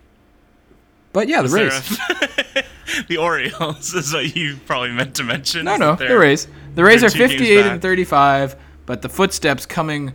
[1.12, 2.00] But yeah, the Is Rays.
[2.10, 2.64] a-
[3.08, 5.66] the Orioles is what you probably meant to mention.
[5.66, 6.48] No, no, the Rays.
[6.76, 10.14] The Rays are two games 58 and 35, but the footsteps coming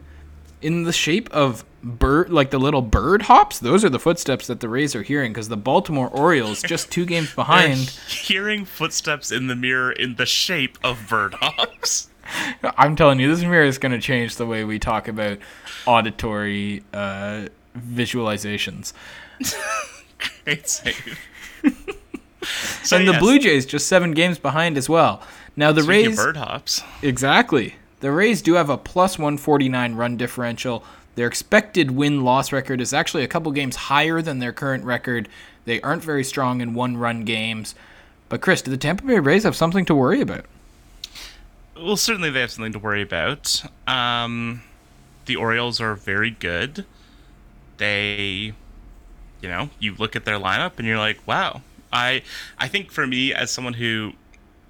[0.62, 3.58] in the shape of bird, like the little bird hops.
[3.58, 7.04] Those are the footsteps that the Rays are hearing because the Baltimore Orioles, just two
[7.06, 7.90] games behind.
[8.08, 12.08] hearing footsteps in the mirror in the shape of bird hops.
[12.76, 15.38] I'm telling you, this mirror is going to change the way we talk about
[15.86, 18.92] auditory uh, visualizations.
[20.44, 21.18] Great save.
[22.92, 25.22] and the Blue Jays just seven games behind as well.
[25.56, 26.82] Now the Speaking Rays, bird hops.
[27.02, 27.76] Exactly.
[28.00, 30.84] The Rays do have a plus 149 run differential.
[31.18, 35.28] Their expected win loss record is actually a couple games higher than their current record.
[35.64, 37.74] They aren't very strong in one run games.
[38.28, 40.44] But, Chris, do the Tampa Bay Rays have something to worry about?
[41.76, 43.64] Well, certainly they have something to worry about.
[43.88, 44.62] Um,
[45.26, 46.86] the Orioles are very good.
[47.78, 48.52] They,
[49.40, 51.62] you know, you look at their lineup and you're like, wow.
[51.92, 52.22] I,
[52.58, 54.12] I think for me as someone who,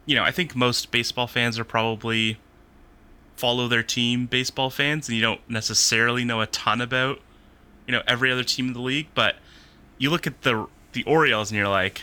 [0.06, 2.38] you know, I think most baseball fans are probably
[3.38, 7.20] follow their team baseball fans, and you don't necessarily know a ton about,
[7.86, 9.08] you know, every other team in the league.
[9.14, 9.36] But
[9.96, 12.02] you look at the the Orioles and you're like,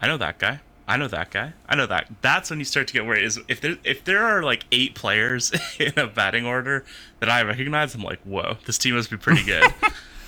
[0.00, 0.60] I know that guy.
[0.86, 1.52] I know that guy.
[1.68, 2.08] I know that.
[2.20, 3.24] That's when you start to get worried.
[3.24, 6.84] Is if there if there are like eight players in a batting order
[7.20, 9.72] that I recognize, I'm like, whoa, this team must be pretty good.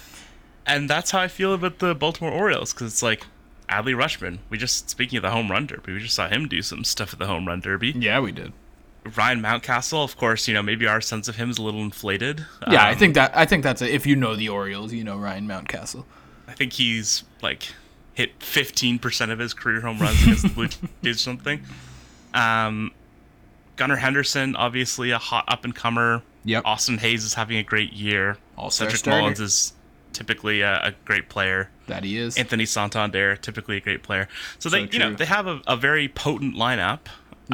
[0.66, 3.26] and that's how I feel about the Baltimore Orioles because it's like
[3.68, 4.38] Adley Rutschman.
[4.50, 7.12] We just speaking of the home run derby, we just saw him do some stuff
[7.12, 7.90] at the home run derby.
[7.96, 8.52] Yeah, we did.
[9.16, 12.46] Ryan Mountcastle, of course, you know maybe our sense of him is a little inflated.
[12.70, 15.02] Yeah, I Um, think that I think that's a, if you know the Orioles, you
[15.04, 16.04] know Ryan Mountcastle.
[16.48, 17.68] I think he's like
[18.14, 20.68] hit 15% of his career home runs against the Blue
[21.02, 21.62] Jays or something.
[22.34, 22.92] Um,
[23.76, 26.22] Gunnar Henderson, obviously a hot up and comer.
[26.44, 26.62] Yep.
[26.66, 28.36] Austin Hays is having a great year.
[28.58, 29.20] All-star Cedric starter.
[29.20, 29.72] Mullins is
[30.12, 31.70] typically a, a great player.
[31.86, 32.36] That he is.
[32.36, 34.28] Anthony Santander, typically a great player.
[34.58, 37.00] So they, So you know, they have a, a very potent lineup.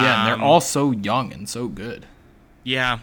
[0.02, 2.06] Yeah, and Um, they're all so young and so good.
[2.64, 2.98] Yeah,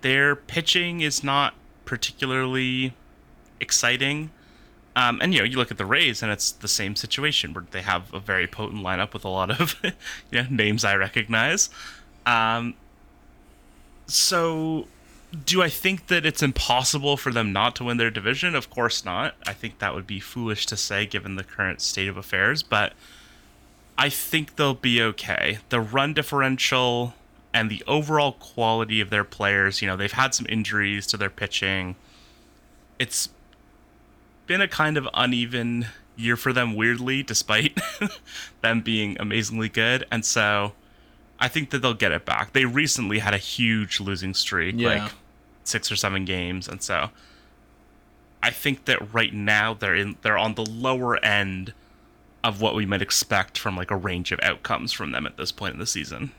[0.00, 2.94] their pitching is not particularly
[3.60, 4.30] exciting.
[4.94, 7.64] Um, and you know, you look at the Rays, and it's the same situation where
[7.70, 11.70] they have a very potent lineup with a lot of you know names I recognize.
[12.26, 12.74] Um,
[14.06, 14.86] so,
[15.46, 18.54] do I think that it's impossible for them not to win their division?
[18.54, 19.34] Of course not.
[19.46, 22.62] I think that would be foolish to say given the current state of affairs.
[22.62, 22.92] But
[23.98, 25.58] I think they'll be okay.
[25.68, 27.14] The run differential
[27.54, 31.30] and the overall quality of their players, you know, they've had some injuries to their
[31.30, 31.96] pitching.
[32.98, 33.28] It's
[34.46, 37.78] been a kind of uneven year for them, weirdly, despite
[38.62, 40.06] them being amazingly good.
[40.10, 40.72] And so
[41.38, 42.52] I think that they'll get it back.
[42.54, 45.04] They recently had a huge losing streak, Yeah.
[45.04, 45.12] like
[45.64, 46.66] six or seven games.
[46.68, 47.10] And so
[48.42, 51.72] I think that right now they're in they're on the lower end
[52.44, 55.52] of what we might expect from like a range of outcomes from them at this
[55.52, 56.32] point in the season.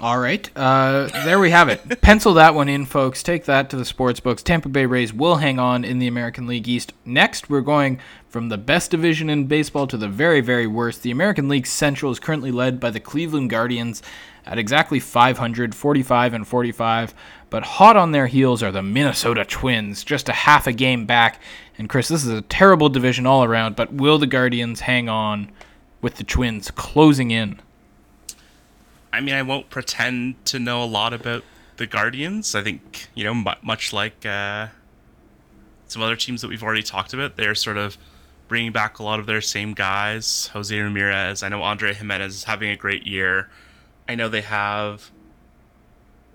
[0.00, 0.48] All right.
[0.54, 2.00] Uh, there we have it.
[2.00, 3.20] Pencil that one in, folks.
[3.20, 4.44] Take that to the sports books.
[4.44, 6.92] Tampa Bay Rays will hang on in the American League East.
[7.04, 11.02] Next, we're going from the best division in baseball to the very, very worst.
[11.02, 14.00] The American League Central is currently led by the Cleveland Guardians
[14.46, 17.14] at exactly 500, 45 and 45.
[17.50, 21.40] But hot on their heels are the Minnesota Twins, just a half a game back.
[21.78, 25.50] And Chris, this is a terrible division all around, but will the Guardians hang on
[26.02, 27.60] with the Twins closing in?
[29.12, 31.42] I mean, I won't pretend to know a lot about
[31.76, 32.54] the Guardians.
[32.54, 34.68] I think, you know, much like uh,
[35.86, 37.96] some other teams that we've already talked about, they're sort of
[38.48, 40.48] bringing back a lot of their same guys.
[40.48, 41.42] Jose Ramirez.
[41.42, 43.48] I know Andre Giménez is having a great year.
[44.08, 45.10] I know they have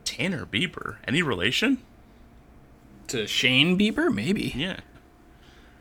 [0.04, 0.98] Tanner Bieber.
[1.08, 1.80] Any relation?
[3.08, 4.54] To Shane Bieber, maybe.
[4.56, 4.80] Yeah.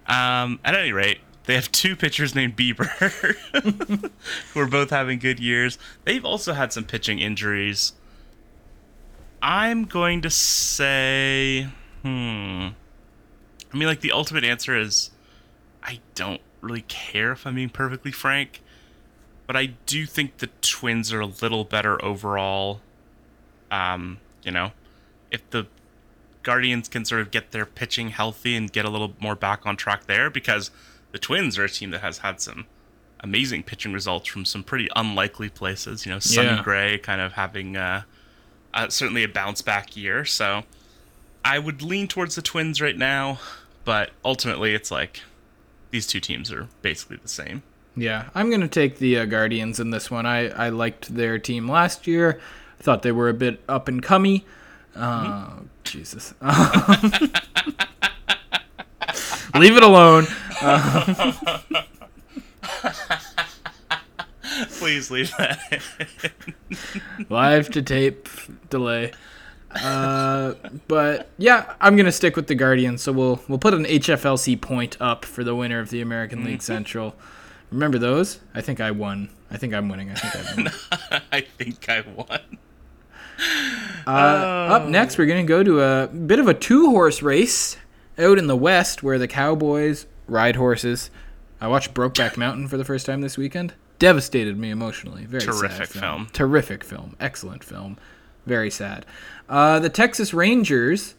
[0.06, 2.86] Um, at any rate, they have two pitchers named Bieber
[4.52, 5.78] who are both having good years.
[6.04, 7.94] They've also had some pitching injuries.
[9.40, 11.68] I'm going to say,
[12.02, 12.68] hmm.
[13.72, 15.10] I mean, like, the ultimate answer is
[15.82, 18.62] I don't really care if I'm being perfectly frank,
[19.46, 22.80] but I do think the Twins are a little better overall.
[23.72, 24.70] Um, you know,
[25.32, 25.66] if the
[26.44, 29.76] Guardians can sort of get their pitching healthy and get a little more back on
[29.76, 30.70] track there, because
[31.10, 32.66] the Twins are a team that has had some
[33.20, 36.04] amazing pitching results from some pretty unlikely places.
[36.04, 36.62] You know, Sonny yeah.
[36.62, 38.02] Gray kind of having uh,
[38.74, 40.24] uh, certainly a bounce back year.
[40.24, 40.64] So
[41.44, 43.38] I would lean towards the Twins right now,
[43.84, 45.22] but ultimately it's like
[45.90, 47.62] these two teams are basically the same.
[47.94, 50.24] Yeah, I'm going to take the uh, Guardians in this one.
[50.24, 52.40] I, I liked their team last year.
[52.82, 54.42] Thought they were a bit up and comey.
[54.94, 55.66] Uh, mm-hmm.
[55.84, 56.34] Jesus.
[59.54, 60.26] Leave it alone.
[64.70, 65.82] Please leave that.
[67.28, 68.28] Live to tape
[68.68, 69.12] delay.
[69.70, 70.54] Uh,
[70.88, 73.02] but yeah, I'm gonna stick with the Guardians.
[73.02, 76.58] So we'll we'll put an HFLC point up for the winner of the American League
[76.58, 76.72] mm-hmm.
[76.72, 77.14] Central.
[77.70, 78.40] Remember those?
[78.54, 79.30] I think I won.
[79.50, 80.10] I think I'm winning.
[80.10, 80.70] I think I won.
[81.32, 82.58] I think I won.
[84.06, 84.74] Uh, oh.
[84.74, 87.76] Up next, we're gonna go to a bit of a two horse race
[88.18, 91.10] out in the West, where the Cowboys ride horses.
[91.60, 93.74] I watched Brokeback Mountain for the first time this weekend.
[93.98, 95.24] Devastated me emotionally.
[95.24, 95.52] Very sad.
[95.52, 96.02] terrific film.
[96.02, 96.28] film.
[96.32, 97.16] Terrific film.
[97.20, 97.98] Excellent film.
[98.46, 99.06] Very sad.
[99.48, 101.14] Uh, the Texas Rangers.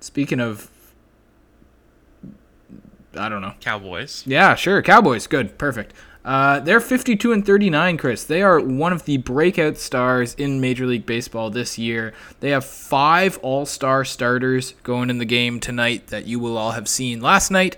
[0.00, 0.68] Speaking of,
[3.16, 3.54] I don't know.
[3.60, 4.24] Cowboys.
[4.26, 4.82] Yeah, sure.
[4.82, 5.26] Cowboys.
[5.28, 5.56] Good.
[5.58, 5.94] Perfect.
[6.24, 8.24] Uh, they're 52 and 39, Chris.
[8.24, 12.14] They are one of the breakout stars in Major League Baseball this year.
[12.40, 16.72] They have five All Star starters going in the game tonight that you will all
[16.72, 17.76] have seen last night.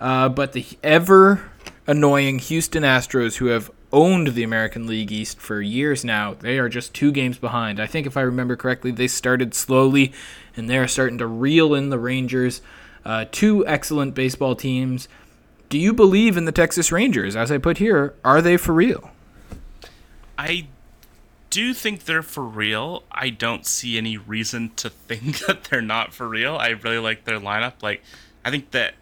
[0.00, 1.50] Uh, but the ever
[1.86, 6.70] annoying Houston Astros, who have owned the American League East for years now, they are
[6.70, 7.78] just two games behind.
[7.78, 10.14] I think, if I remember correctly, they started slowly
[10.56, 12.62] and they're starting to reel in the Rangers.
[13.04, 15.08] Uh, two excellent baseball teams.
[15.72, 17.34] Do you believe in the Texas Rangers?
[17.34, 19.10] As I put here, are they for real?
[20.36, 20.66] I
[21.48, 23.04] do think they're for real.
[23.10, 26.56] I don't see any reason to think that they're not for real.
[26.56, 27.82] I really like their lineup.
[27.82, 28.02] Like,
[28.44, 28.96] I think that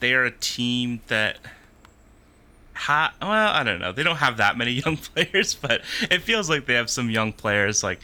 [0.00, 1.38] they are a team that
[2.74, 3.92] ha well, I don't know.
[3.92, 5.80] They don't have that many young players, but
[6.10, 7.82] it feels like they have some young players.
[7.82, 8.00] Like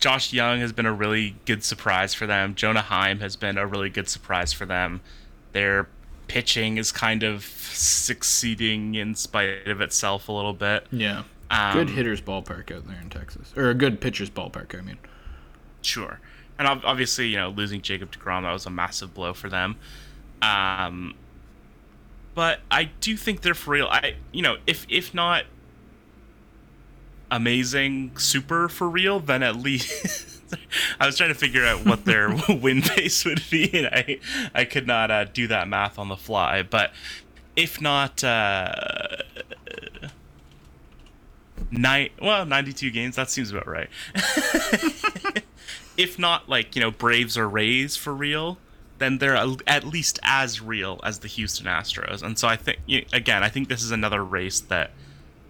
[0.00, 2.56] Josh Jung has been a really good surprise for them.
[2.56, 5.00] Jonah Heim has been a really good surprise for them.
[5.52, 5.86] Their
[6.28, 10.86] pitching is kind of succeeding in spite of itself a little bit.
[10.90, 11.24] Yeah.
[11.50, 14.76] Um, good hitter's ballpark out there in Texas, or a good pitcher's ballpark.
[14.76, 14.98] I mean.
[15.82, 16.18] Sure,
[16.58, 19.76] and obviously, you know, losing Jacob deGrom that was a massive blow for them.
[20.42, 21.14] Um,
[22.34, 23.86] but I do think they're for real.
[23.86, 25.44] I, you know, if if not
[27.30, 30.35] amazing, super for real, then at least
[31.00, 34.18] I was trying to figure out what their win base would be, and I
[34.54, 36.62] I could not uh, do that math on the fly.
[36.62, 36.92] But
[37.54, 38.72] if not, uh,
[41.70, 43.16] nine well, ninety two games.
[43.16, 43.88] That seems about right.
[45.96, 48.58] if not, like you know, Braves or Rays for real,
[48.98, 52.22] then they're at least as real as the Houston Astros.
[52.22, 52.78] And so I think
[53.12, 54.90] again, I think this is another race that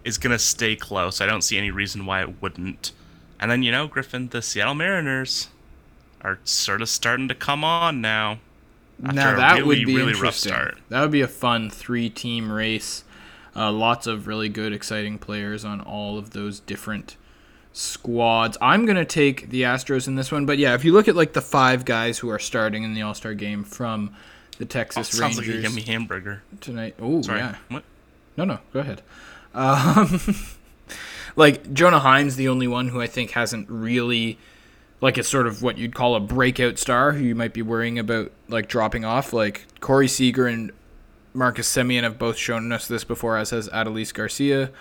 [0.03, 1.19] is going to stay close.
[1.19, 2.93] I don't see any reason why it wouldn't.
[3.39, 5.49] And then, you know, Griffin, the Seattle Mariners
[6.21, 8.39] are sort of starting to come on now.
[8.99, 10.53] Now that really, would be a really interesting.
[10.89, 13.03] That would be a fun three-team race.
[13.55, 17.15] Uh, lots of really good, exciting players on all of those different
[17.73, 18.57] squads.
[18.59, 21.33] I'm gonna take the Astros in this one, but yeah, if you look at like
[21.33, 24.15] the five guys who are starting in the All Star game from
[24.57, 26.95] the Texas oh, sounds Rangers, like a yummy hamburger tonight.
[26.99, 27.55] Oh yeah.
[27.69, 27.83] What?
[28.35, 29.01] No, no, go ahead.
[29.53, 30.19] Um,
[31.37, 34.37] like Jonah Heim's the only one who I think hasn't really
[34.99, 37.99] like it's sort of what you'd call a breakout star who you might be worrying
[37.99, 39.31] about like dropping off.
[39.31, 40.71] Like Corey Seager and
[41.33, 44.71] Marcus Semien have both shown us this before, as has Adolis Garcia,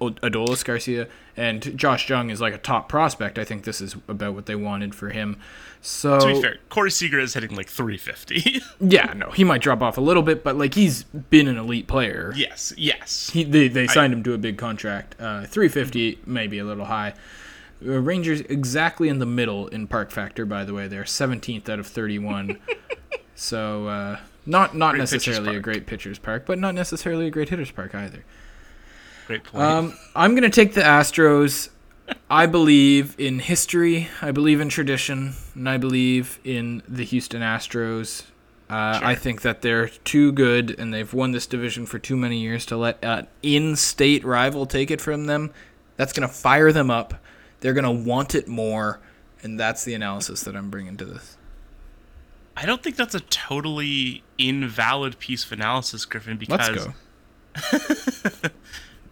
[0.00, 3.38] Adolis Garcia, and Josh Jung is like a top prospect.
[3.38, 5.38] I think this is about what they wanted for him.
[5.80, 8.62] So to be fair, Corey Seager is hitting like 350.
[8.80, 11.86] yeah, no, he might drop off a little bit, but like he's been an elite
[11.86, 12.32] player.
[12.36, 13.30] yes, yes.
[13.30, 15.14] He, they, they signed him to a big contract.
[15.18, 17.14] Uh, 350 maybe a little high.
[17.84, 20.44] Uh, Rangers exactly in the middle in park factor.
[20.44, 22.58] By the way, they're 17th out of 31.
[23.34, 27.48] so uh, not not Great necessarily a great pitcher's park, but not necessarily a great
[27.48, 28.24] hitter's park either.
[29.26, 29.62] Great point.
[29.62, 31.70] Um, I'm gonna take the Astros.
[32.30, 34.08] I believe in history.
[34.22, 38.24] I believe in tradition, and I believe in the Houston Astros.
[38.68, 42.38] Uh, I think that they're too good, and they've won this division for too many
[42.38, 45.52] years to let an in-state rival take it from them.
[45.96, 47.14] That's gonna fire them up.
[47.60, 49.00] They're gonna want it more,
[49.42, 51.36] and that's the analysis that I'm bringing to this.
[52.56, 56.92] I don't think that's a totally invalid piece of analysis, Griffin, Let's because go.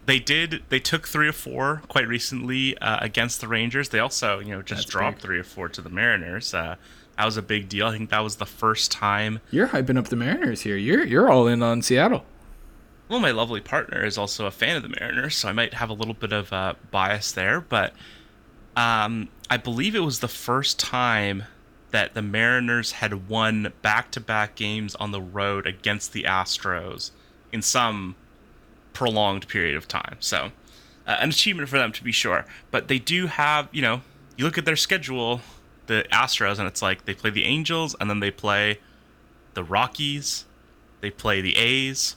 [0.06, 3.88] they did they took three or four quite recently uh, against the Rangers.
[3.90, 5.22] They also you know just That's dropped big.
[5.24, 6.52] three or four to the Mariners.
[6.54, 6.76] Uh,
[7.16, 7.86] that was a big deal.
[7.86, 9.40] I think that was the first time.
[9.50, 10.76] You're hyping up the Mariners here.
[10.76, 12.24] You're you're all in on Seattle.
[13.08, 15.90] Well, my lovely partner is also a fan of the Mariners, so I might have
[15.90, 17.60] a little bit of uh, bias there.
[17.60, 17.92] But
[18.76, 21.44] um, I believe it was the first time
[21.90, 27.10] that the Mariners had won back-to-back games on the road against the Astros
[27.52, 28.16] in some
[28.94, 30.16] prolonged period of time.
[30.20, 30.52] So,
[31.06, 32.46] uh, an achievement for them to be sure.
[32.70, 34.00] But they do have, you know,
[34.36, 35.42] you look at their schedule,
[35.86, 38.78] the Astros, and it's like they play the Angels, and then they play
[39.52, 40.46] the Rockies,
[41.02, 42.16] they play the A's,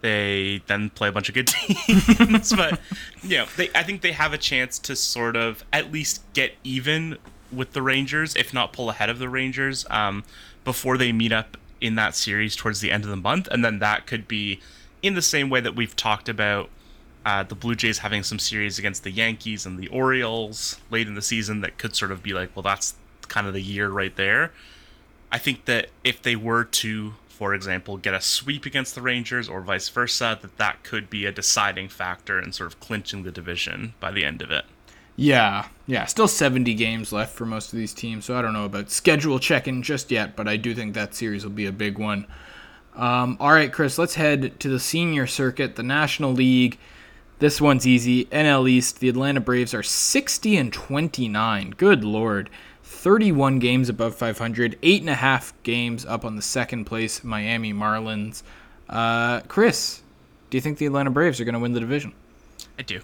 [0.00, 1.46] they then play a bunch of good
[1.86, 2.52] teams.
[2.52, 2.80] but
[3.22, 6.54] you know, they I think they have a chance to sort of at least get
[6.62, 7.16] even
[7.50, 10.24] with the Rangers, if not pull ahead of the Rangers, um,
[10.64, 13.78] before they meet up in that series towards the end of the month, and then
[13.78, 14.60] that could be
[15.04, 16.70] in the same way that we've talked about
[17.26, 21.14] uh, the Blue Jays having some series against the Yankees and the Orioles late in
[21.14, 22.94] the season that could sort of be like, well, that's
[23.28, 24.52] kind of the year right there.
[25.30, 29.48] I think that if they were to, for example, get a sweep against the Rangers
[29.48, 33.32] or vice versa, that that could be a deciding factor in sort of clinching the
[33.32, 34.64] division by the end of it.
[35.16, 36.06] Yeah, yeah.
[36.06, 39.38] Still 70 games left for most of these teams, so I don't know about schedule
[39.38, 42.26] checking just yet, but I do think that series will be a big one.
[42.94, 46.78] Um, all right, Chris, let's head to the senior circuit, the National League.
[47.40, 48.26] This one's easy.
[48.26, 51.70] NL East, the Atlanta Braves are 60 and 29.
[51.76, 52.48] Good lord.
[52.82, 57.72] 31 games above 500, eight and a half games up on the second place Miami
[57.72, 58.42] Marlins.
[58.88, 60.02] Uh, Chris,
[60.48, 62.12] do you think the Atlanta Braves are going to win the division?
[62.78, 63.00] I do.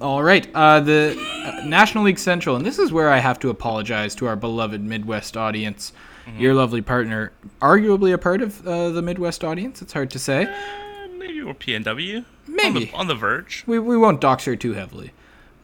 [0.00, 3.50] All right, uh, the uh, National League Central, and this is where I have to
[3.50, 5.92] apologize to our beloved Midwest audience.
[6.38, 9.82] Your lovely partner, arguably a part of uh, the Midwest audience.
[9.82, 10.44] It's hard to say.
[10.44, 12.18] Uh, maybe we're PNW.
[12.18, 12.84] On Maybe.
[12.86, 13.64] the, on the verge.
[13.66, 15.12] We, we won't dox her too heavily.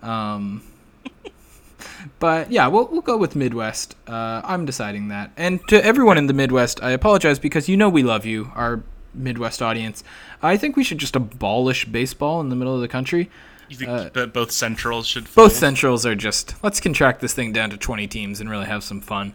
[0.02, 0.62] Um,
[2.18, 3.96] but yeah, we'll, we'll go with Midwest.
[4.06, 5.30] Uh, I'm deciding that.
[5.36, 8.82] And to everyone in the Midwest, I apologize because you know we love you, our
[9.14, 10.04] Midwest audience.
[10.42, 13.30] I think we should just abolish baseball in the middle of the country.
[13.68, 17.52] You think that both centrals should Uh, Both centrals are just let's contract this thing
[17.52, 19.32] down to 20 teams and really have some fun.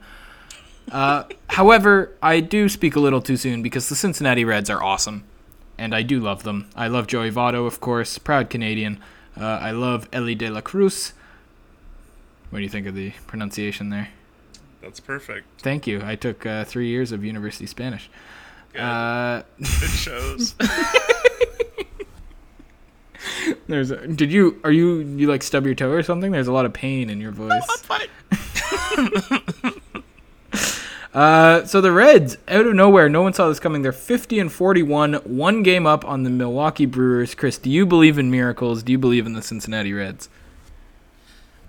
[0.92, 5.24] Uh, however, I do speak a little too soon because the Cincinnati Reds are awesome,
[5.78, 6.70] and I do love them.
[6.76, 9.00] I love Joey Votto, of course, proud Canadian.
[9.40, 11.14] Uh, I love Ellie De La Cruz.
[12.50, 14.10] What do you think of the pronunciation there?
[14.82, 15.62] That's perfect.
[15.62, 16.02] Thank you.
[16.04, 18.10] I took uh, three years of university Spanish.
[18.72, 18.82] Good.
[18.82, 20.56] Uh, it shows.
[23.68, 26.32] there's a, did you are you you like stub your toe or something?
[26.32, 27.64] There's a lot of pain in your voice.
[27.70, 28.08] I'm fine.
[31.16, 33.82] Uh, so the Reds, out of nowhere, no one saw this coming.
[33.84, 37.34] They're 50 and 41, one game up on the Milwaukee Brewers.
[37.34, 38.84] Chris, do you believe in miracles?
[38.84, 40.28] Do you believe in the Cincinnati Reds?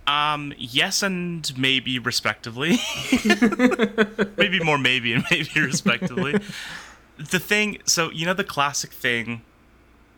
[0.09, 2.79] Um, yes and maybe respectively.
[4.37, 6.41] maybe more maybe and maybe respectively.
[7.17, 9.43] the thing, so you know the classic thing.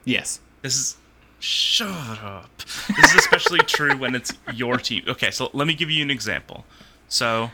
[0.07, 0.41] Yes.
[0.63, 0.97] This is
[1.39, 1.89] shut
[2.23, 2.49] up.
[2.57, 5.05] This is especially true when it's your team.
[5.07, 6.65] Okay, so let me give you an example.
[7.09, 7.51] So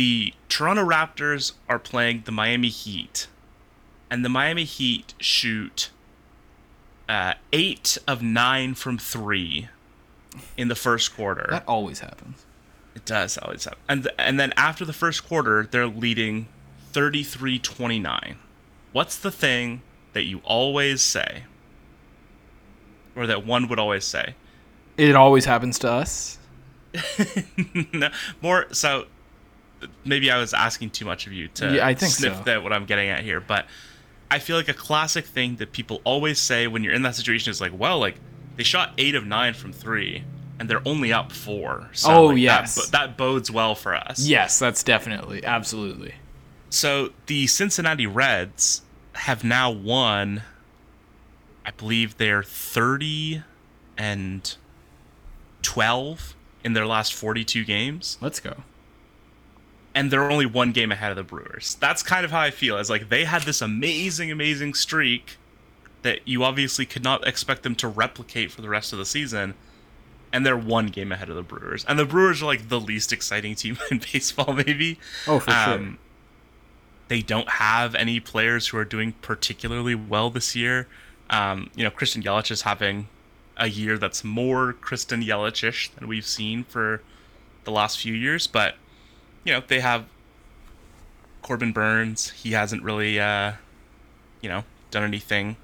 [0.00, 3.26] the Toronto Raptors are playing the Miami Heat,
[4.10, 5.90] and the Miami Heat shoot
[7.06, 9.68] uh, eight of nine from three
[10.56, 11.48] in the first quarter.
[11.50, 12.46] That always happens.
[12.94, 13.78] It does always happen.
[13.90, 16.48] And and then after the first quarter, they're leading
[16.94, 18.36] 33-29.
[18.92, 19.82] What's the thing
[20.14, 21.42] that you always say,
[23.14, 24.34] or that one would always say?
[24.96, 26.38] It always happens to us.
[27.92, 28.08] no,
[28.40, 29.04] more so.
[30.04, 32.42] Maybe I was asking too much of you to Yeah, I think sniff so.
[32.44, 33.66] that what I'm getting at here, but
[34.30, 37.50] I feel like a classic thing that people always say when you're in that situation
[37.50, 38.16] is like, well, like
[38.56, 40.22] they shot eight of nine from three,
[40.58, 41.88] and they're only up four.
[41.92, 42.76] So, Oh, like, yes.
[42.76, 44.20] bo- that bodes well for us.
[44.26, 46.14] Yes, that's definitely, absolutely.
[46.68, 48.82] So the Cincinnati Reds
[49.14, 50.42] have now won.
[51.64, 53.42] I believe they're thirty
[53.98, 54.54] and
[55.62, 58.18] twelve in their last forty-two games.
[58.20, 58.62] Let's go.
[60.00, 61.76] And they're only one game ahead of the Brewers.
[61.78, 62.78] That's kind of how I feel.
[62.78, 65.36] It's like they had this amazing, amazing streak
[66.00, 69.52] that you obviously could not expect them to replicate for the rest of the season,
[70.32, 71.84] and they're one game ahead of the Brewers.
[71.84, 74.98] And the Brewers are like the least exciting team in baseball, maybe.
[75.26, 75.74] Oh, for sure.
[75.74, 75.98] Um,
[77.08, 80.88] They don't have any players who are doing particularly well this year.
[81.28, 83.08] Um, you know, Christian Yelich is having
[83.58, 87.02] a year that's more Kristen Yelich-ish than we've seen for
[87.64, 88.76] the last few years, but
[89.44, 90.06] you know, they have
[91.42, 92.30] Corbin Burnes.
[92.30, 93.52] He hasn't really, uh,
[94.40, 95.56] you know, done anything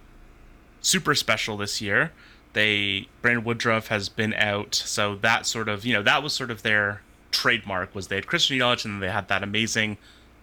[0.80, 2.12] super special this year.
[2.52, 6.50] They Brandon Woodruff has been out, so that sort of, you know, that was sort
[6.50, 9.98] of their trademark was they had Christian Yelich and then they had that amazing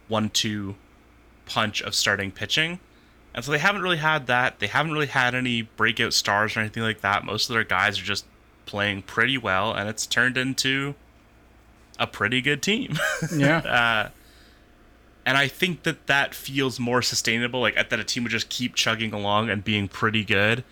[0.08, 0.76] one-two
[1.46, 2.80] punch of starting pitching.
[3.34, 4.60] And so they haven't really had that.
[4.60, 7.26] They haven't really had any breakout stars or anything like that.
[7.26, 8.26] Most of their guys are just
[8.68, 10.94] playing pretty well, and it's turned into
[12.00, 12.98] a pretty good team.
[13.36, 13.58] Yeah.
[13.58, 14.10] uh,
[15.26, 17.62] and I think that that feels more sustainable.
[17.62, 20.64] Like that a team would just keep chugging along and being pretty good,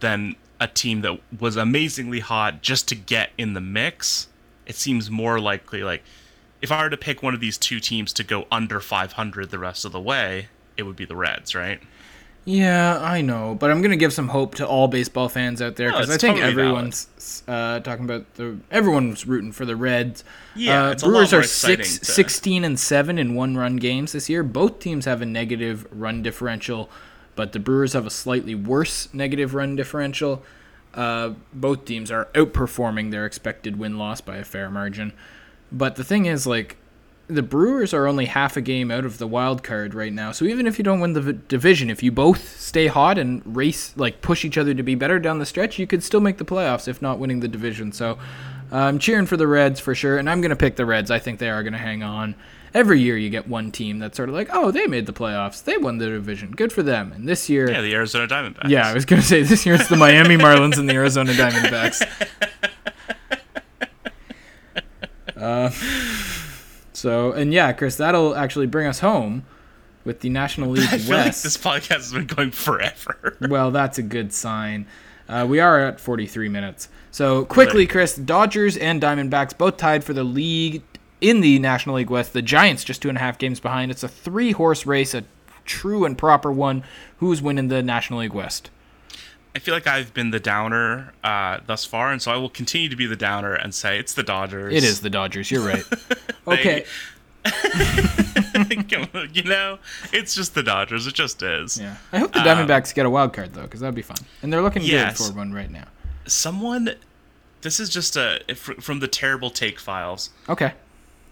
[0.00, 4.28] than a team that was amazingly hot just to get in the mix.
[4.66, 5.82] It seems more likely.
[5.82, 6.02] Like
[6.60, 9.58] if I were to pick one of these two teams to go under 500 the
[9.58, 11.80] rest of the way, it would be the Reds, right?
[12.48, 15.90] Yeah, I know, but I'm gonna give some hope to all baseball fans out there
[15.90, 20.24] No, because I think totally everyone's uh, talking about the everyone's rooting for the Reds.
[20.56, 24.12] Yeah, uh, it's a lot Brewers are six, to- 16 and seven in one-run games
[24.12, 24.42] this year.
[24.42, 26.88] Both teams have a negative run differential,
[27.36, 30.42] but the Brewers have a slightly worse negative run differential.
[30.94, 35.12] Uh, both teams are outperforming their expected win-loss by a fair margin.
[35.70, 36.78] But the thing is, like,
[37.28, 40.32] the Brewers are only half a game out of the wild card right now.
[40.32, 43.42] So even if you don't win the v- division, if you both stay hot and
[43.56, 46.38] race, like push each other to be better down the stretch, you could still make
[46.38, 47.92] the playoffs if not winning the division.
[47.92, 48.18] So
[48.72, 51.10] I'm cheering for the Reds for sure, and I'm going to pick the Reds.
[51.10, 52.34] I think they are going to hang on.
[52.74, 55.64] Every year you get one team that's sort of like, oh, they made the playoffs.
[55.64, 56.50] They won the division.
[56.52, 57.12] Good for them.
[57.12, 58.68] And this year, Yeah, the Arizona Diamondbacks.
[58.68, 62.02] yeah, I was gonna say this year it's the Miami Marlins and the Arizona Diamondbacks.
[65.36, 65.70] Uh,
[66.98, 69.44] so and yeah, Chris, that'll actually bring us home
[70.04, 71.44] with the National League I feel like West.
[71.44, 73.36] this podcast has been going forever.
[73.48, 74.86] well, that's a good sign.
[75.28, 76.88] Uh, we are at 43 minutes.
[77.10, 80.82] So quickly, Chris, Dodgers and Diamondbacks both tied for the league
[81.20, 82.32] in the National League West.
[82.32, 83.90] The Giants just two and a half games behind.
[83.90, 85.24] It's a three-horse race, a
[85.64, 86.82] true and proper one.
[87.18, 88.70] Who's winning the National League West?
[89.56, 92.88] I feel like I've been the downer uh, thus far, and so I will continue
[92.88, 94.72] to be the downer and say it's the Dodgers.
[94.74, 95.50] It is the Dodgers.
[95.50, 95.84] You're right.
[96.48, 96.86] Okay.
[99.32, 99.78] you know,
[100.12, 101.06] it's just the Dodgers.
[101.06, 101.78] It just is.
[101.78, 101.96] Yeah.
[102.12, 104.16] I hope the Diamondbacks get a wild card though, because that'd be fun.
[104.42, 105.18] And they're looking Yes.
[105.18, 105.84] good for one right now.
[106.26, 106.90] Someone,
[107.60, 110.30] this is just a from the terrible take files.
[110.48, 110.72] Okay.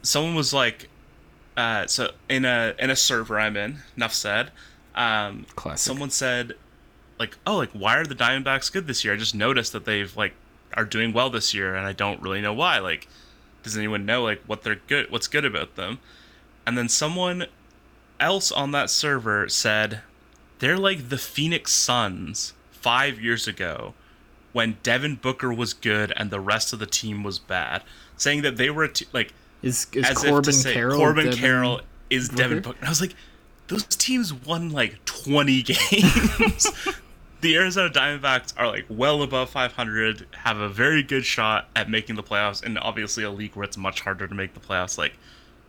[0.02, 0.88] Someone was like,
[1.56, 3.78] uh, so in a in a server I'm in.
[3.96, 4.50] Enough said.
[4.94, 5.78] Um, Classic.
[5.86, 6.54] someone said,
[7.18, 9.14] like, oh, like why are the Diamondbacks good this year?
[9.14, 10.34] I just noticed that they've like
[10.74, 12.78] are doing well this year, and I don't really know why.
[12.78, 13.08] Like,
[13.62, 15.10] does anyone know like what they're good?
[15.10, 15.98] What's good about them?
[16.66, 17.46] And then someone
[18.18, 20.00] else on that server said
[20.58, 23.94] they're like the Phoenix Suns five years ago
[24.52, 27.82] when Devin Booker was good and the rest of the team was bad,
[28.16, 30.98] saying that they were t- like Is is as if Corbin to say Carroll?
[30.98, 32.68] Corbin Devin- Carroll is Devin Booker?
[32.70, 32.78] Booker.
[32.78, 33.14] And I was like,
[33.68, 36.66] those teams won like 20 games.
[37.46, 42.16] The Arizona Diamondbacks are like well above 500, have a very good shot at making
[42.16, 44.98] the playoffs, and obviously a league where it's much harder to make the playoffs.
[44.98, 45.12] Like,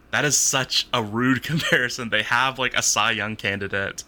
[0.10, 2.10] that is such a rude comparison.
[2.10, 4.04] They have like a Cy Young candidate.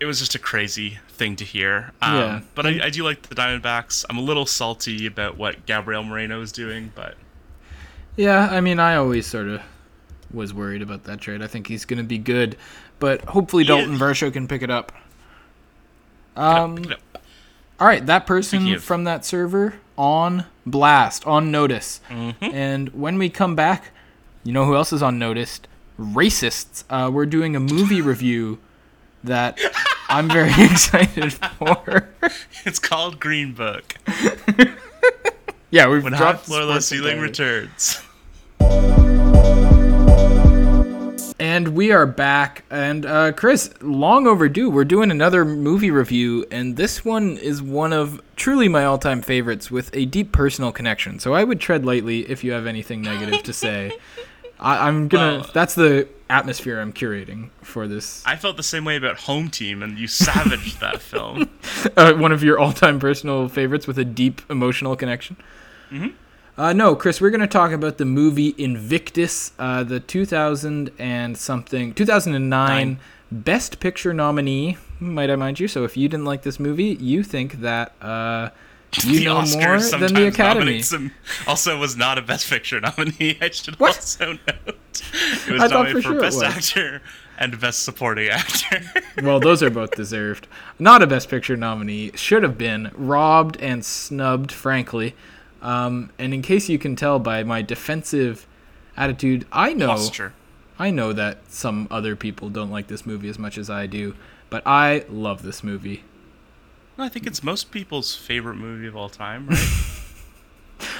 [0.00, 1.92] It was just a crazy thing to hear.
[2.00, 2.40] Um, Yeah.
[2.54, 4.06] But I, I do like the Diamondbacks.
[4.08, 7.14] I'm a little salty about what Gabriel Moreno is doing, but
[8.16, 9.60] Yeah, I mean, I always sort of
[10.32, 11.42] was worried about that trade.
[11.42, 12.56] I think he's going to be good,
[13.00, 13.76] but hopefully Yeah.
[13.76, 14.92] Dalton Varsho can pick it up.
[16.38, 16.84] Um,
[17.80, 22.00] all right, that person of- from that server on blast, on notice.
[22.08, 22.44] Mm-hmm.
[22.44, 23.90] And when we come back,
[24.44, 25.60] you know who else is on notice?
[25.98, 26.84] Racists.
[26.88, 28.58] Uh, we're doing a movie review
[29.24, 29.58] that
[30.08, 32.08] I'm very excited for.
[32.64, 33.94] It's called Green Book.
[35.70, 38.00] Yeah, we've When High dropped Floor Low Ceiling returns.
[41.40, 42.64] And we are back.
[42.68, 44.70] And uh, Chris, long overdue.
[44.70, 49.70] We're doing another movie review, and this one is one of truly my all-time favorites
[49.70, 51.20] with a deep personal connection.
[51.20, 53.96] So I would tread lightly if you have anything negative to say.
[54.60, 55.38] I, I'm gonna.
[55.42, 58.24] Well- that's the atmosphere I'm curating for this.
[58.26, 61.48] I felt the same way about Home Team, and you savaged that film.
[61.96, 65.36] Uh, one of your all-time personal favorites with a deep emotional connection.
[65.92, 66.14] Mhm.
[66.58, 71.38] Uh, no, Chris, we're going to talk about the movie Invictus, uh, the 2000 and
[71.38, 73.00] something, 2009 Nine.
[73.30, 75.68] Best Picture nominee, might I mind you.
[75.68, 78.50] So if you didn't like this movie, you think that uh,
[79.04, 80.80] you the know Oscars more than the Academy.
[80.82, 81.12] him.
[81.46, 83.38] Also, was not a Best Picture nominee.
[83.40, 83.94] I should What?
[83.96, 84.40] also note
[85.46, 86.42] it was I nominated for for, sure Best.
[86.42, 87.02] Actor
[87.38, 88.80] and Best Supporting Actor.
[89.22, 90.48] well, those are both deserved.
[90.80, 92.10] Not a Best Picture nominee.
[92.16, 92.90] Should have been.
[92.96, 95.14] Robbed and snubbed, frankly.
[95.60, 98.46] Um, and in case you can tell by my defensive
[98.96, 99.88] attitude, I know.
[99.88, 100.32] Posture.
[100.78, 104.14] I know that some other people don't like this movie as much as I do,
[104.48, 106.04] but I love this movie.
[106.96, 109.58] I think it's most people's favorite movie of all time, right?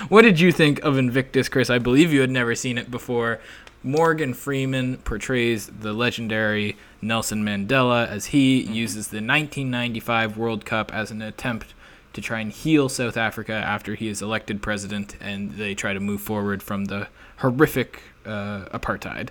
[0.09, 1.71] What did you think of Invictus, Chris?
[1.71, 3.41] I believe you had never seen it before.
[3.83, 11.11] Morgan Freeman portrays the legendary Nelson Mandela as he uses the 1995 World Cup as
[11.11, 11.75] an attempt
[12.21, 16.01] to try and heal South Africa after he is elected president and they try to
[16.01, 17.07] move forward from the
[17.39, 19.29] horrific uh, apartheid.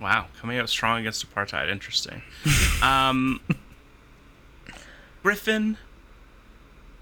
[0.00, 1.70] Wow, coming out strong against apartheid.
[1.70, 2.22] Interesting.
[2.82, 3.40] um,
[5.22, 5.78] Griffin,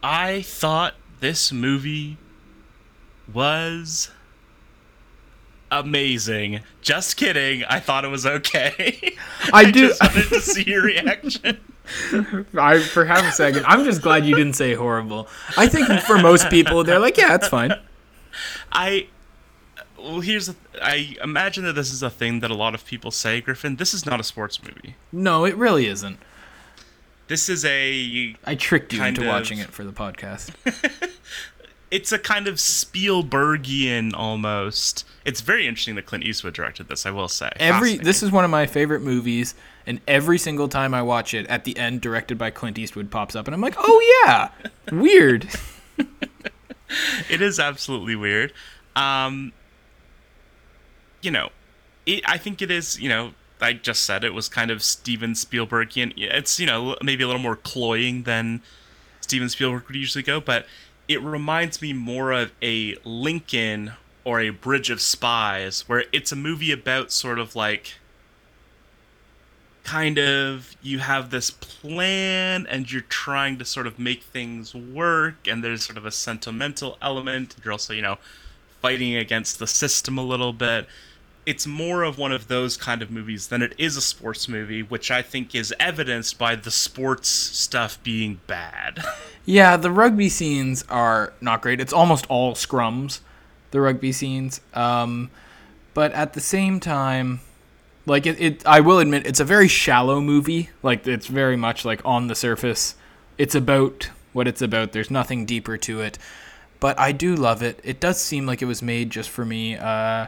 [0.02, 2.18] I thought this movie
[3.32, 4.10] was
[5.70, 6.60] amazing.
[6.82, 7.64] Just kidding.
[7.64, 9.16] I thought it was okay.
[9.54, 11.58] I do- just wanted to see your reaction.
[12.58, 15.28] I for half a second, I'm just glad you didn't say horrible.
[15.56, 17.72] I think for most people, they're like, yeah, it's fine.
[18.72, 19.08] I.
[19.98, 20.56] Well, here's the.
[20.80, 23.76] I imagine that this is a thing that a lot of people say, Griffin.
[23.76, 24.96] This is not a sports movie.
[25.12, 26.18] No, it really isn't.
[27.28, 29.28] This is a I tricked you into of.
[29.28, 30.52] watching it for the podcast.
[31.90, 35.06] it's a kind of Spielbergian almost.
[35.24, 37.06] It's very interesting that Clint Eastwood directed this.
[37.06, 37.50] I will say.
[37.56, 39.54] Every this is one of my favorite movies,
[39.90, 43.34] and every single time I watch it, at the end, directed by Clint Eastwood pops
[43.34, 44.50] up, and I'm like, oh yeah,
[44.92, 45.48] weird.
[47.28, 48.52] it is absolutely weird.
[48.94, 49.52] Um,
[51.22, 51.48] you know,
[52.06, 53.00] it, I think it is.
[53.00, 56.12] You know, I just said it was kind of Steven Spielbergian.
[56.16, 58.62] It's you know maybe a little more cloying than
[59.22, 60.66] Steven Spielberg would usually go, but
[61.08, 66.36] it reminds me more of a Lincoln or a Bridge of Spies, where it's a
[66.36, 67.94] movie about sort of like
[69.84, 75.46] kind of you have this plan and you're trying to sort of make things work
[75.46, 78.18] and there's sort of a sentimental element you're also you know
[78.80, 80.86] fighting against the system a little bit
[81.46, 84.82] it's more of one of those kind of movies than it is a sports movie
[84.82, 89.02] which i think is evidenced by the sports stuff being bad
[89.44, 91.80] Yeah, the rugby scenes are not great.
[91.80, 93.20] It's almost all scrums,
[93.70, 94.60] the rugby scenes.
[94.74, 95.30] Um,
[95.94, 97.40] but at the same time,
[98.10, 100.70] like it, it, I will admit it's a very shallow movie.
[100.82, 102.96] Like it's very much like on the surface.
[103.38, 104.90] It's about what it's about.
[104.90, 106.18] There's nothing deeper to it.
[106.80, 107.78] But I do love it.
[107.84, 109.76] It does seem like it was made just for me.
[109.76, 110.26] Uh,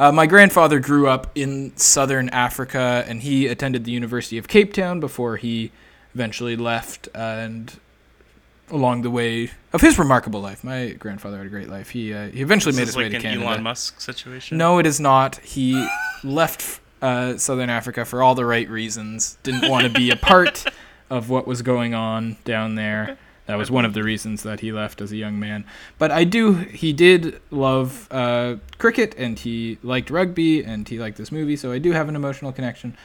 [0.00, 4.72] uh, my grandfather grew up in southern Africa, and he attended the University of Cape
[4.72, 5.70] Town before he
[6.12, 7.08] eventually left.
[7.14, 7.78] and
[8.70, 11.90] along the way of his remarkable life, my grandfather had a great life.
[11.90, 13.46] He uh, he eventually this made his like way to an Canada.
[13.46, 15.36] elon musk situation No, it is not.
[15.36, 15.86] He
[16.22, 19.36] left uh, Southern Africa for all the right reasons.
[19.42, 20.64] Didn't want to be a part
[21.10, 23.18] of what was going on down there.
[23.46, 25.66] That was one of the reasons that he left as a young man.
[25.98, 26.54] But I do.
[26.54, 31.56] He did love uh, cricket, and he liked rugby, and he liked this movie.
[31.56, 32.96] So I do have an emotional connection.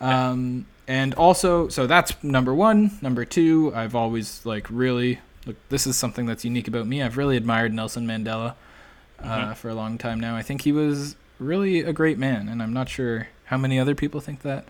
[0.00, 2.98] Um, and also, so that's number one.
[3.02, 5.56] Number two, I've always like really look.
[5.68, 7.02] This is something that's unique about me.
[7.02, 8.54] I've really admired Nelson Mandela
[9.22, 9.56] uh, Mhm.
[9.56, 10.34] for a long time now.
[10.34, 13.94] I think he was really a great man, and I'm not sure how many other
[13.94, 14.64] people think that.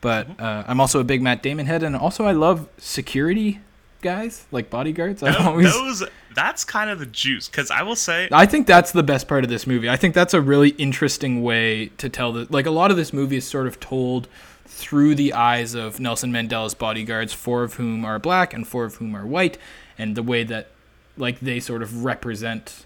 [0.00, 3.60] But uh, I'm also a big Matt Damon head, and also I love security
[4.02, 5.22] guys like bodyguards.
[5.22, 6.04] I always, those
[6.34, 9.44] that's kind of the juice because i will say I think that's the best part
[9.44, 9.88] of this movie.
[9.88, 13.12] I think that's a really interesting way to tell the like a lot of this
[13.14, 14.28] movie is sort of told
[14.66, 18.96] through the eyes of Nelson Mandela's bodyguards, four of whom are black and four of
[18.96, 19.58] whom are white,
[19.98, 20.68] and the way that
[21.16, 22.84] like they sort of represent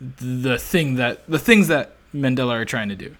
[0.00, 3.16] the thing that the things that Mandela are trying to do.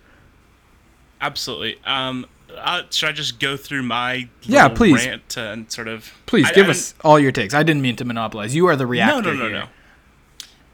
[1.21, 1.79] absolutely.
[1.85, 2.27] Um,
[2.57, 5.05] uh, should I just go through my Yeah, please.
[5.07, 7.55] rant and sort of Please I- give I us all your takes.
[7.55, 8.55] I didn't mean to monopolize.
[8.55, 9.23] You are the reactor.
[9.23, 9.53] no, no, no, here.
[9.61, 9.67] no.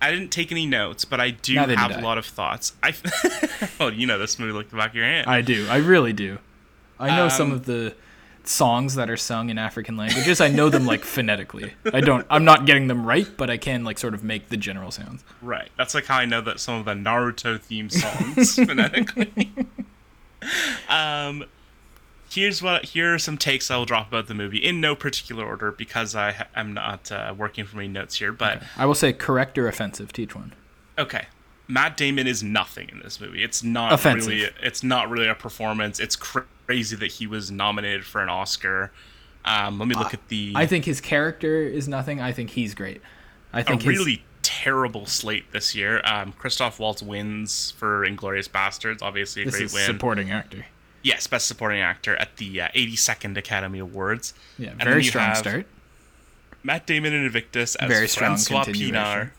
[0.00, 2.74] I didn't take any notes, but I do Neither have a lot of thoughts.
[2.82, 2.94] I
[3.80, 5.26] oh, you know this movie like the back of your hand.
[5.28, 5.66] I do.
[5.70, 6.38] I really do.
[6.98, 7.94] I know some Um, of the
[8.44, 10.40] songs that are sung in African languages.
[10.40, 11.72] I know them like phonetically.
[11.92, 12.26] I don't.
[12.30, 15.24] I'm not getting them right, but I can like sort of make the general sounds.
[15.40, 15.70] Right.
[15.78, 19.52] That's like how I know that some of the Naruto theme songs phonetically.
[20.88, 21.44] um,
[22.30, 22.84] here's what.
[22.86, 26.14] Here are some takes I will drop about the movie in no particular order because
[26.14, 28.32] I am not uh, working from any notes here.
[28.32, 30.52] But I will say correct or offensive to each one.
[30.98, 31.26] okay,
[31.66, 33.42] Matt Damon is nothing in this movie.
[33.42, 34.28] It's not Offensive.
[34.28, 34.50] really.
[34.62, 35.98] It's not really a performance.
[35.98, 38.92] It's cra- crazy that he was nominated for an Oscar.
[39.44, 40.52] Um, let me look at the.
[40.54, 42.20] I think his character is nothing.
[42.20, 43.00] I think he's great.
[43.52, 46.00] I a think his, really terrible slate this year.
[46.04, 49.84] Um, Christoph Waltz wins for Inglourious Basterds, obviously a this great is win.
[49.86, 50.66] supporting actor.
[51.02, 54.32] Yes, Best Supporting Actor at the uh, 82nd Academy Awards.
[54.58, 55.66] Yeah, very strong start.
[56.62, 58.94] Matt Damon in Invictus as Very strong Francois continuation.
[58.94, 59.30] Pienaar.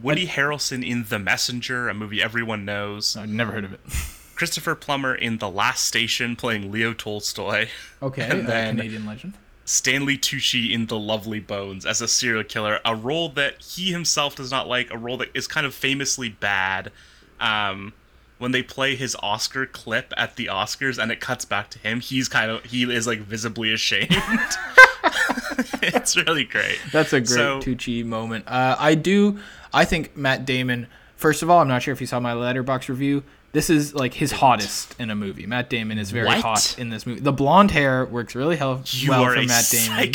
[0.00, 3.16] Woody Harrelson in The Messenger, a movie everyone knows.
[3.16, 3.80] I've never heard of it.
[4.36, 7.68] Christopher Plummer in The Last Station, playing Leo Tolstoy.
[8.02, 9.34] Okay, And then- Canadian legend.
[9.64, 14.36] Stanley Tucci in The Lovely Bones as a serial killer, a role that he himself
[14.36, 16.92] does not like, a role that is kind of famously bad.
[17.40, 17.92] Um,
[18.38, 21.98] when they play his Oscar clip at the Oscars and it cuts back to him,
[22.00, 24.14] he's kind of he is like visibly ashamed.
[25.82, 26.78] it's really great.
[26.92, 28.44] That's a great So- Tucci moment.
[28.46, 29.38] Uh, I do.
[29.72, 30.86] I think Matt Damon.
[31.16, 33.22] First of all, I'm not sure if you saw my Letterboxd review.
[33.52, 35.46] This is like his hottest in a movie.
[35.46, 36.40] Matt Damon is very What?
[36.42, 37.20] hot in this movie.
[37.20, 40.12] The blonde hair works really hell- You well for Matt Damon.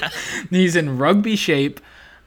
[0.50, 1.80] he's in rugby shape.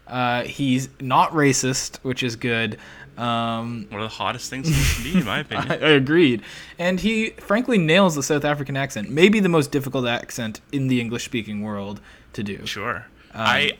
[0.07, 2.77] Uh, he's not racist, which is good.
[3.17, 5.71] Um, One of the hottest things in can be, in my opinion.
[5.71, 6.43] I agreed.
[6.77, 9.09] And he frankly nails the South African accent.
[9.09, 11.99] Maybe the most difficult accent in the English speaking world
[12.33, 12.65] to do.
[12.65, 13.07] Sure.
[13.33, 13.71] I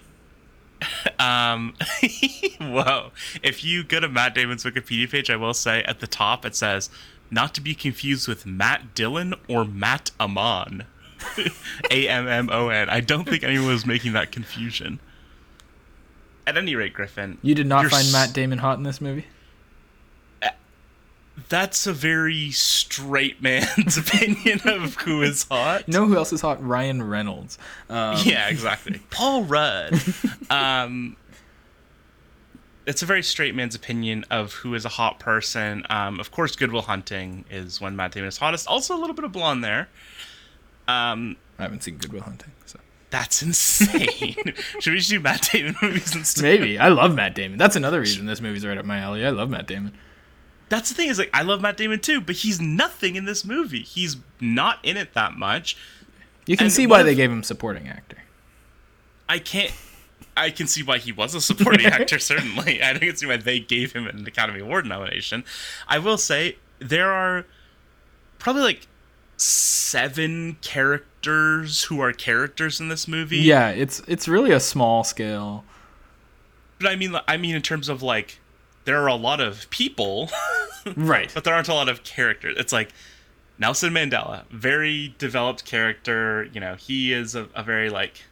[1.20, 1.74] um
[2.60, 3.12] whoa.
[3.44, 6.56] If you go to Matt Damon's Wikipedia page, I will say at the top it
[6.56, 6.90] says
[7.30, 10.86] not to be confused with Matt Dillon or Matt Amon.
[11.92, 12.90] A M M O N.
[12.90, 15.00] I don't think anyone was making that confusion.
[16.48, 19.28] At any rate, Griffin, You did not find s- Matt Damon hot in this movie?
[21.50, 25.84] That's a very straight man's opinion of who is hot.
[25.88, 26.66] You know who else is hot?
[26.66, 27.58] Ryan Reynolds.
[27.90, 29.00] Um, yeah, exactly.
[29.12, 30.02] Paul Rudd.
[30.50, 31.16] um,
[32.88, 35.86] it's a very straight man's opinion of who is a hot person.
[35.90, 38.68] Um, of course, Good Will Hunting is when Matt Damon is hottest.
[38.68, 39.90] Also, a little bit of blonde there.
[40.88, 42.80] Um, I haven't seen Good Will Hunting, so
[43.10, 44.36] that's insane.
[44.80, 46.44] Should we just do Matt Damon movies instead?
[46.44, 46.78] maybe.
[46.78, 47.58] I love Matt Damon.
[47.58, 49.26] That's another reason this movie's right up my alley.
[49.26, 49.94] I love Matt Damon.
[50.70, 53.46] That's the thing is like I love Matt Damon too, but he's nothing in this
[53.46, 53.82] movie.
[53.84, 55.78] He's not in it that much.
[56.46, 58.18] You can And see why if- they gave him supporting actor.
[59.30, 59.72] I can't.
[60.36, 62.20] I can see why he was a supporting actor.
[62.20, 65.44] Certainly, I can see why they gave him an Academy Award nomination.
[65.88, 67.46] I will say there are
[68.40, 68.88] probably like
[69.38, 73.38] seven characters who are characters in this movie.
[73.38, 75.64] Yeah, it's it's really a small scale.
[76.80, 78.40] but I mean, I mean in terms of like,
[78.86, 80.30] there are a lot of people,
[80.96, 81.32] Right.
[81.34, 82.56] but there aren't a lot of characters.
[82.60, 82.90] It's like
[83.60, 86.48] Nelson Mandela, very developed character.
[86.54, 88.24] You know, he is a, a very like.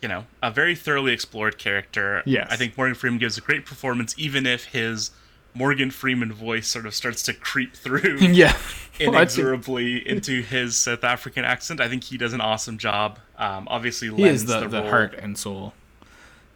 [0.00, 2.22] You know, a very thoroughly explored character.
[2.24, 5.10] Yeah, I think Morgan Freeman gives a great performance, even if his
[5.54, 8.56] Morgan Freeman voice sort of starts to creep through yeah.
[9.00, 11.80] Well, I think inexorably into his South African accent.
[11.80, 13.20] I think he does an awesome job.
[13.36, 15.72] Um, obviously, he is the, the, the role- heart and soul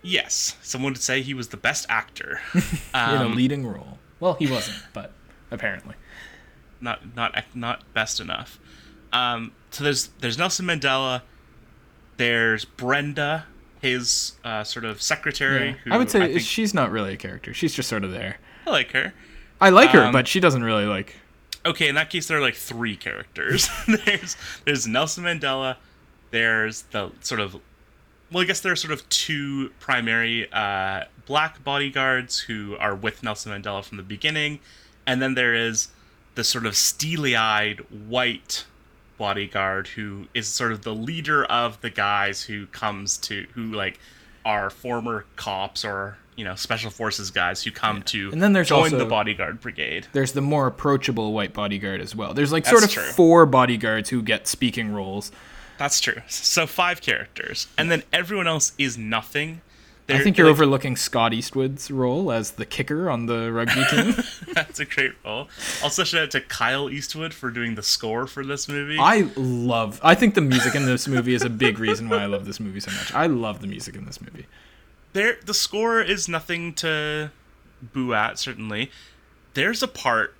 [0.02, 2.40] Yes, someone would say he was the best actor.
[2.54, 2.62] in
[2.92, 3.98] a Um, leading role.
[4.18, 5.12] Well, he wasn't, but
[5.52, 5.94] apparently.
[6.80, 8.58] not not not best enough.
[9.12, 11.22] Um, so there's there's Nelson Mandela.
[12.16, 13.46] There's Brenda,
[13.80, 15.76] his uh, sort of secretary.
[15.84, 17.54] Who I would say I, think, she's not really a character.
[17.54, 18.38] She's just sort of there.
[18.66, 19.12] I like her.
[19.60, 21.16] I like her, Um, but she doesn't really like.
[21.64, 23.68] Okay, in that case, there are like three characters.
[24.06, 25.76] there's there's Nelson Mandela.
[26.30, 27.56] There's the sort of
[28.32, 33.22] well, I guess there are sort of two primary uh, black bodyguards who are with
[33.22, 34.58] Nelson Mandela from the beginning,
[35.06, 35.88] and then there is
[36.34, 38.64] the sort of steely-eyed white
[39.18, 44.00] bodyguard who is sort of the leader of the guys who comes to who like
[44.44, 48.68] are former cops or you know special forces guys who come to And then there's
[48.68, 50.06] join also- the bodyguard brigade.
[50.12, 52.34] There's the more approachable white bodyguard as well.
[52.34, 53.02] There's like sort of true.
[53.02, 55.30] four bodyguards who get speaking roles.
[55.78, 56.22] That's true.
[56.28, 59.60] So five characters, and then everyone else is nothing.
[60.08, 63.82] I They're, think you're like, overlooking Scott Eastwood's role as the kicker on the rugby
[63.90, 64.14] team.
[64.52, 65.48] That's a great role.
[65.82, 68.98] Also, shout out to Kyle Eastwood for doing the score for this movie.
[68.98, 70.00] I love.
[70.02, 72.58] I think the music in this movie is a big reason why I love this
[72.60, 73.14] movie so much.
[73.14, 74.46] I love the music in this movie.
[75.12, 77.30] There the score is nothing to
[77.80, 78.90] boo at certainly
[79.54, 80.34] there's a part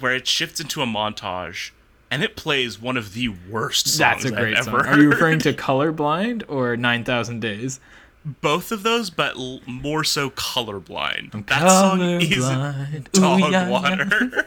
[0.00, 1.70] where it shifts into a montage
[2.10, 4.74] and it plays one of the worst songs That's a great I've song.
[4.80, 7.80] ever Are you referring to Colorblind or Nine Thousand Days?
[8.24, 13.10] both of those but l- more so colorblind that song is Colorblind.
[13.12, 13.68] dog Ooh, yeah, yeah.
[13.68, 14.46] water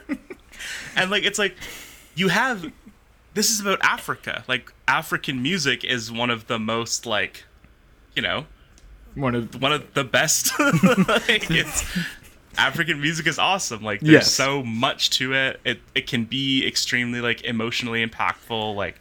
[0.95, 1.57] and like it's like
[2.15, 2.71] you have
[3.33, 7.43] this is about africa like african music is one of the most like
[8.15, 8.45] you know
[9.15, 10.51] One of one of the best.
[10.59, 11.85] like it's
[12.57, 13.81] African music is awesome.
[13.83, 14.31] Like there's Yes.
[14.31, 15.59] so much to it.
[15.63, 18.75] It it can be extremely like emotionally impactful.
[18.75, 18.99] Like,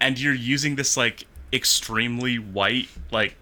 [0.00, 3.36] and you're using this like extremely white like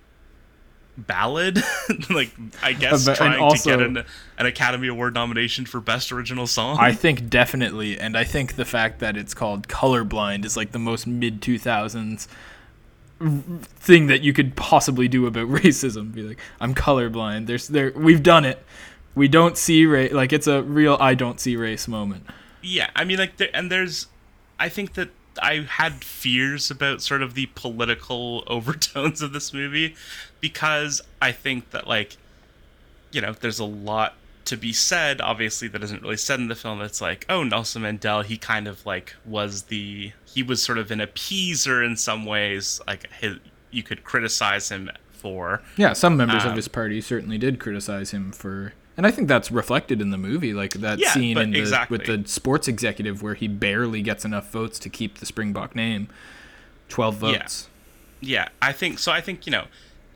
[0.97, 1.62] ballad.
[2.11, 2.30] like
[2.62, 4.05] I guess and trying to get an,
[4.39, 6.78] an Academy Award nomination for best original song.
[6.80, 10.78] I think definitely, and I think the fact that it's called Colorblind is like the
[10.78, 12.28] most mid two thousands
[13.76, 16.12] thing that you could possibly do about racism.
[16.12, 17.46] Be like, I'm colorblind.
[17.46, 17.92] There's there.
[17.94, 18.64] We've done it.
[19.14, 20.12] We don't see race.
[20.12, 22.26] Like it's a real I don't see race moment.
[22.62, 24.06] Yeah, I mean, like, there, and there's,
[24.58, 25.10] I think that
[25.42, 29.96] I had fears about sort of the political overtones of this movie
[30.40, 32.16] because I think that, like,
[33.10, 34.14] you know, there's a lot
[34.45, 36.80] to be said, obviously, that isn't really said in the film.
[36.80, 40.90] It's like, oh, Nelson Mandela, he kind of, like, was the, he was sort of
[40.90, 42.80] an appeaser in some ways.
[42.86, 43.36] Like, his,
[43.70, 45.62] you could criticize him for.
[45.76, 49.28] Yeah, some members of Um, his party certainly did criticize him for, and I think
[49.28, 51.99] that's reflected in the movie, like that Yeah, scene in the, exactly.
[51.99, 56.09] with the sports executive where he barely gets enough votes to keep the Springbok name.
[56.88, 57.38] Twelve Yeah.
[57.38, 57.68] votes.
[58.20, 59.11] Yeah, I think so.
[59.12, 59.64] I think you know,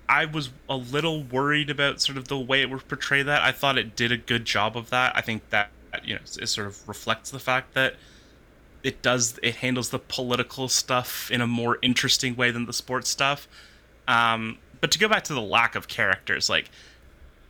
[0.08, 3.42] I was a little worried about sort of the way it would portray that.
[3.42, 5.16] I thought it did a good job of that.
[5.16, 5.70] I think that
[6.04, 7.94] you know it sort of reflects the fact that
[8.82, 13.08] it does it handles the political stuff in a more interesting way than the sports
[13.08, 13.48] stuff.
[14.06, 16.70] Um, but to go back to the lack of characters, like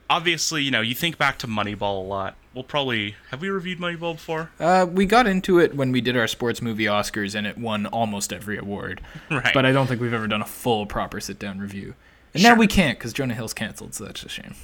[0.08, 2.36] obviously you know you think back to Moneyball a lot.
[2.54, 6.16] We'll probably have we reviewed Moneyball before, Uh, we got into it when we did
[6.16, 9.02] our sports movie Oscars, and it won almost every award.
[9.30, 9.52] right?
[9.52, 11.94] But I don't think we've ever done a full, proper sit-down review.
[12.36, 12.52] And Sure.
[12.52, 14.54] now we can't because Jonah Hill's canceled, so that's a shame.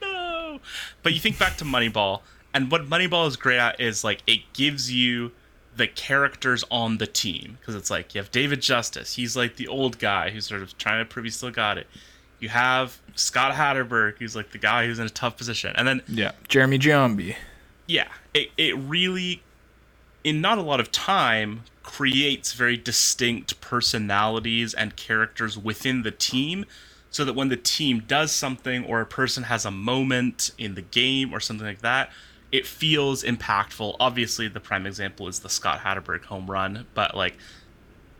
[0.00, 0.60] no.
[1.02, 2.20] But you think back to Moneyball,
[2.54, 5.32] and what Moneyball is great at is like it gives you
[5.76, 9.68] the characters on the team because it's like you have David Justice, he's like the
[9.68, 11.86] old guy who's sort of trying to prove he still got it.
[12.40, 16.02] You have Scott Hatteberg, who's like the guy who's in a tough position, and then
[16.08, 17.36] Yeah, Jeremy Giambi.
[17.86, 19.42] yeah, it it really,
[20.24, 26.64] in not a lot of time, creates very distinct personalities and characters within the team,
[27.10, 30.82] so that when the team does something or a person has a moment in the
[30.82, 32.10] game or something like that,
[32.52, 33.96] it feels impactful.
[34.00, 37.36] Obviously, the prime example is the Scott Hatteberg home run, but like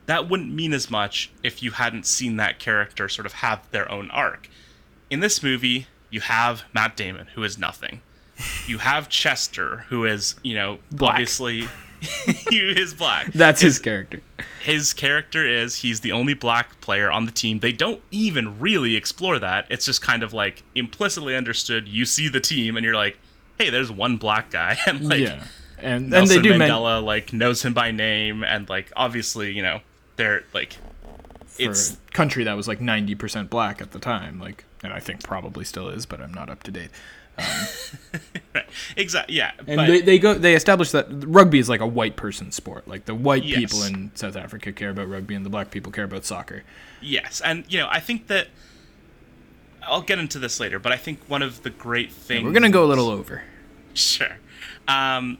[0.07, 3.91] that wouldn't mean as much if you hadn't seen that character sort of have their
[3.91, 4.49] own arc.
[5.11, 8.01] In this movie, you have Matt Damon, who is nothing.
[8.67, 11.13] You have Chester, who is, you know, Black.
[11.13, 11.69] obviously
[12.51, 13.33] he is black.
[13.33, 14.21] That's his character.
[14.63, 17.61] His character is he's the only black player on the team.
[17.61, 19.67] They don't even really explore that.
[19.71, 21.89] It's just kind of like implicitly understood.
[21.89, 23.19] You see the team and you're like,
[23.59, 25.45] "Hey, there's one black guy." And like yeah,
[25.79, 29.63] and Nelson they do men- Mandela like knows him by name and like obviously, you
[29.63, 29.81] know,
[30.17, 30.77] they're like
[31.47, 34.93] for it's a country that was like ninety percent black at the time, like, and
[34.93, 36.91] I think probably still is, but I'm not up to date.
[38.97, 39.53] exactly yeah.
[39.67, 42.87] And but they, they go they establish that rugby is like a white person sport.
[42.89, 43.59] Like the white Yes.
[43.59, 46.63] people in South Africa care about rugby, and the black people care about soccer.
[47.01, 48.49] Yes, and you know, I think that
[49.83, 52.71] I'll get into this later, but I think one of the great things We're gonna
[52.71, 53.43] go a little over.
[53.95, 54.37] Sure.
[54.87, 55.39] Um,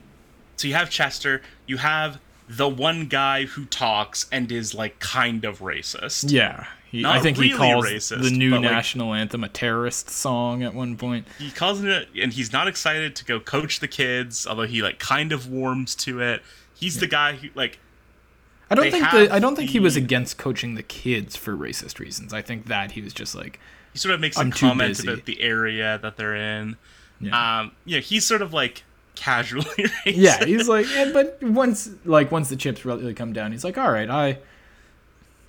[0.57, 5.45] so you have Chester, you have the one guy who talks and is like kind
[5.45, 6.31] of racist.
[6.31, 10.63] Yeah, he, I think he calls racist, the new like- national anthem a terrorist song
[10.63, 11.27] at one point.
[11.37, 14.99] He calls it, and he's not excited to go coach the kids, although he like
[14.99, 16.41] kind of warms to it.
[16.73, 17.77] He's the guy who like
[18.71, 21.99] I don't think the, I don't think he was against coaching the kids for racist
[21.99, 22.33] reasons.
[22.33, 23.59] I think that he was just like,
[23.93, 25.07] he sort of makes I'm a comment busy.
[25.11, 26.77] about the area that they're in.
[27.19, 28.83] yeah, Um, yeah, he's sort of like
[29.15, 29.91] casually racist.
[30.15, 30.45] yeah.
[30.45, 33.91] He's like, yeah, but once like once the chips really come down, he's like, all
[33.91, 34.37] right, I,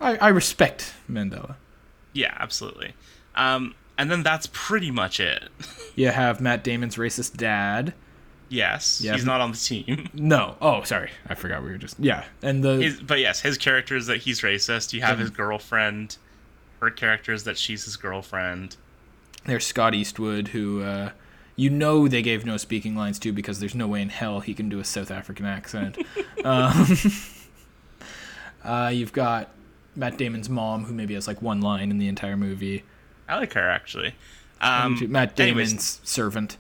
[0.01, 1.57] I, I respect Mandela.
[2.13, 2.95] Yeah, absolutely.
[3.35, 5.45] Um, and then that's pretty much it.
[5.97, 7.93] You have Matt Damon's racist dad.
[8.49, 9.13] yes, Yeah.
[9.15, 10.09] he's not on the team.
[10.15, 13.59] No, oh sorry, I forgot we were just yeah, and the His, but yes, his
[13.59, 14.93] character is that he's racist.
[14.93, 16.17] You have his girlfriend.
[16.81, 18.77] Her character is that she's his girlfriend.
[19.45, 21.11] There's Scott Eastwood, who uh,
[21.57, 24.55] you know they gave no speaking lines to because there's no way in hell he
[24.55, 25.99] can do a South African accent.
[26.45, 26.87] um,
[28.65, 29.49] uh, you've got
[29.97, 32.85] Matt Damon's mom, who maybe has like one line in the entire movie.
[33.29, 34.15] I like her actually.
[34.61, 36.57] Um, Matt Damon's anyways, servant,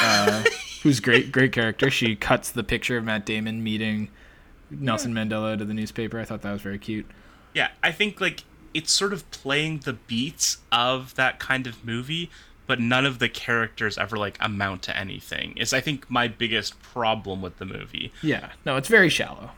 [0.00, 0.44] uh,
[0.82, 1.90] who's great, great character.
[1.90, 4.08] She cuts the picture of Matt Damon meeting
[4.70, 6.20] Nelson Mandela to the newspaper.
[6.20, 7.06] I thought that was very cute.
[7.54, 8.44] yeah, I think like
[8.74, 12.30] it's sort of playing the beats of that kind of movie,
[12.66, 15.56] but none of the characters ever like amount to anything.
[15.56, 18.12] Is I think my biggest problem with the movie.
[18.22, 19.50] Yeah, no, it's very shallow.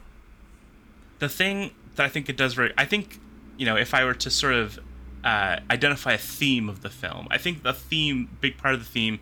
[1.19, 1.73] the thing
[2.05, 3.21] I think it does very, I think,
[3.57, 4.79] you know, if I were to sort of
[5.25, 8.87] uh, identify a theme of the film, I think the theme, big part of the
[8.87, 9.21] theme,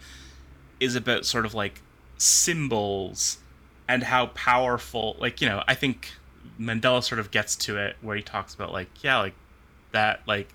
[0.78, 1.80] is about sort of like
[2.18, 3.38] symbols
[3.88, 6.12] and how powerful, like, you know, I think
[6.60, 9.34] Mandela sort of gets to it where he talks about, like, yeah, like
[9.92, 10.48] that, like,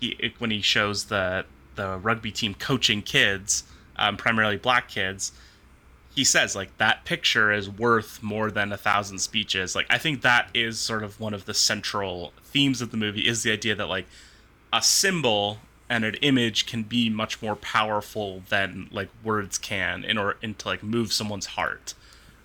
[0.00, 1.44] he, when he shows the,
[1.76, 3.64] the rugby team coaching kids,
[3.96, 5.32] um, primarily black kids,
[6.14, 10.22] he says like that picture is worth more than a thousand speeches like i think
[10.22, 13.74] that is sort of one of the central themes of the movie is the idea
[13.74, 14.06] that like
[14.72, 15.58] a symbol
[15.88, 20.58] and an image can be much more powerful than like words can in order and
[20.58, 21.94] to like move someone's heart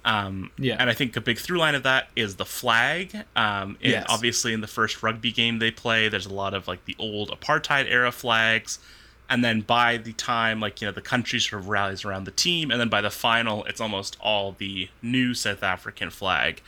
[0.05, 0.75] um Yeah.
[0.79, 4.05] and i think a big through line of that is the flag um in, Yes.
[4.09, 7.29] obviously in the first rugby game they play there's a lot of like the old
[7.31, 8.79] apartheid era flags
[9.29, 12.31] and then by the time like you know the country sort of rallies around the
[12.31, 16.61] team and then by the final it's almost all the new south african flag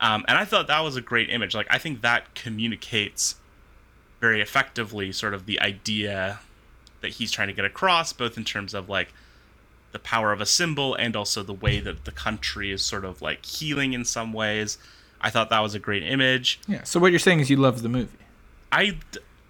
[0.00, 3.36] um, and i thought that was a great image like i think that communicates
[4.20, 6.40] very effectively sort of the idea
[7.02, 9.12] that he's trying to get across both in terms of like
[9.92, 13.22] the power of a symbol and also the way that the country is sort of
[13.22, 14.78] like healing in some ways
[15.20, 16.84] i thought that was a great image Yeah.
[16.84, 18.18] So what you're saying is you love the movie.
[18.72, 18.98] i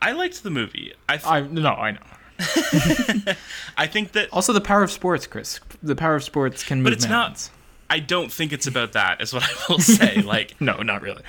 [0.03, 1.99] i liked the movie i th- I no, I know.
[3.77, 5.61] i think that Also, the power of sports, Chris.
[5.83, 7.51] The power of sports can move but it's mountains.
[7.89, 11.03] not i don't think it's about that is what i will say like No, not
[11.03, 11.23] really.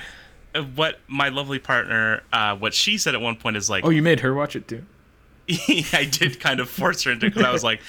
[0.54, 3.90] uh, what my lovely partner uh what she said at one point is like Oh,
[3.90, 4.84] you made her watch it too.
[5.92, 7.80] i did kind of force her into because i was like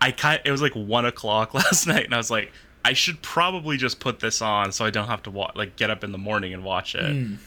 [0.00, 2.52] i kind it was like one o'clock last night and i was like
[2.84, 5.88] i should probably just put this on so i don't have to wa- like get
[5.90, 7.38] up in the morning and watch it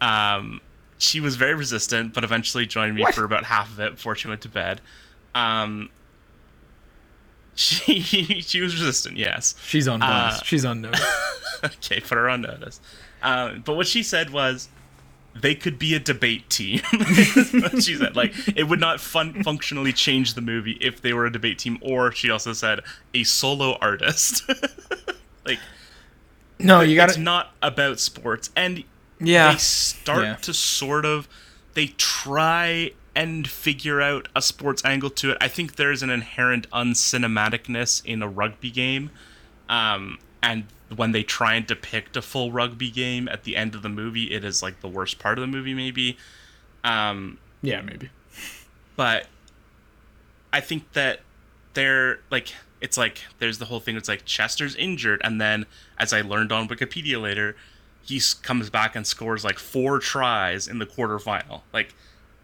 [0.00, 0.60] um
[0.98, 3.14] she was very resistant but eventually joined me What?
[3.14, 4.80] for about half of it before she went to bed
[5.34, 5.90] um
[7.54, 10.42] she she was resistant yes She's on blast.
[10.42, 11.00] Uh, She's on notice.
[11.64, 12.80] okay, put her on notice.
[13.22, 14.68] Um, but what she said was
[15.34, 16.80] they could be a debate team.
[17.80, 21.32] She said like it would not fun- functionally change the movie if they were a
[21.32, 22.80] debate team, or she also said
[23.14, 24.42] a solo artist.
[25.46, 25.58] like
[26.58, 28.84] No, you got it's not about sports, and
[29.20, 29.52] Yeah.
[29.52, 30.34] they start Yeah.
[30.36, 31.28] to sort of
[31.74, 35.38] they try and figure out a sports angle to it.
[35.40, 39.10] I think there's an inherent uncinematicness in a rugby game.
[39.68, 40.64] Um, and
[40.94, 44.32] when they try and depict a full rugby game at the end of the movie,
[44.32, 46.16] it is like the worst part of the movie, maybe.
[46.84, 48.10] Um, Yeah, maybe.
[48.96, 49.26] but
[50.52, 51.20] I think that
[51.74, 53.96] they're like it's like there's the whole thing.
[53.96, 55.66] It's like Chester's injured, and then
[55.98, 57.56] as I learned on Wikipedia later,
[58.06, 61.62] he comes back and scores like four tries in the quarterfinal.
[61.72, 61.94] Like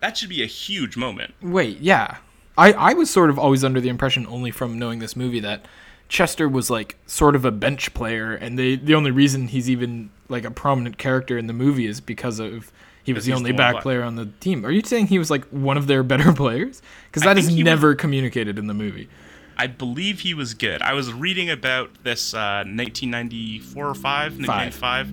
[0.00, 1.34] that should be a huge moment.
[1.40, 2.18] Wait, yeah.
[2.58, 5.64] I, I was sort of always under the impression, only from knowing this movie, that
[6.08, 10.10] Chester was like sort of a bench player, and they the only reason he's even
[10.28, 12.70] like a prominent character in the movie is because of
[13.04, 13.82] he was the only the back black.
[13.82, 14.66] player on the team.
[14.66, 16.82] Are you saying he was like one of their better players?
[17.06, 19.08] Because that is he was- never communicated in the movie.
[19.56, 20.82] I believe he was good.
[20.82, 24.02] I was reading about this uh, 1994 or 5,
[24.38, 25.12] 1995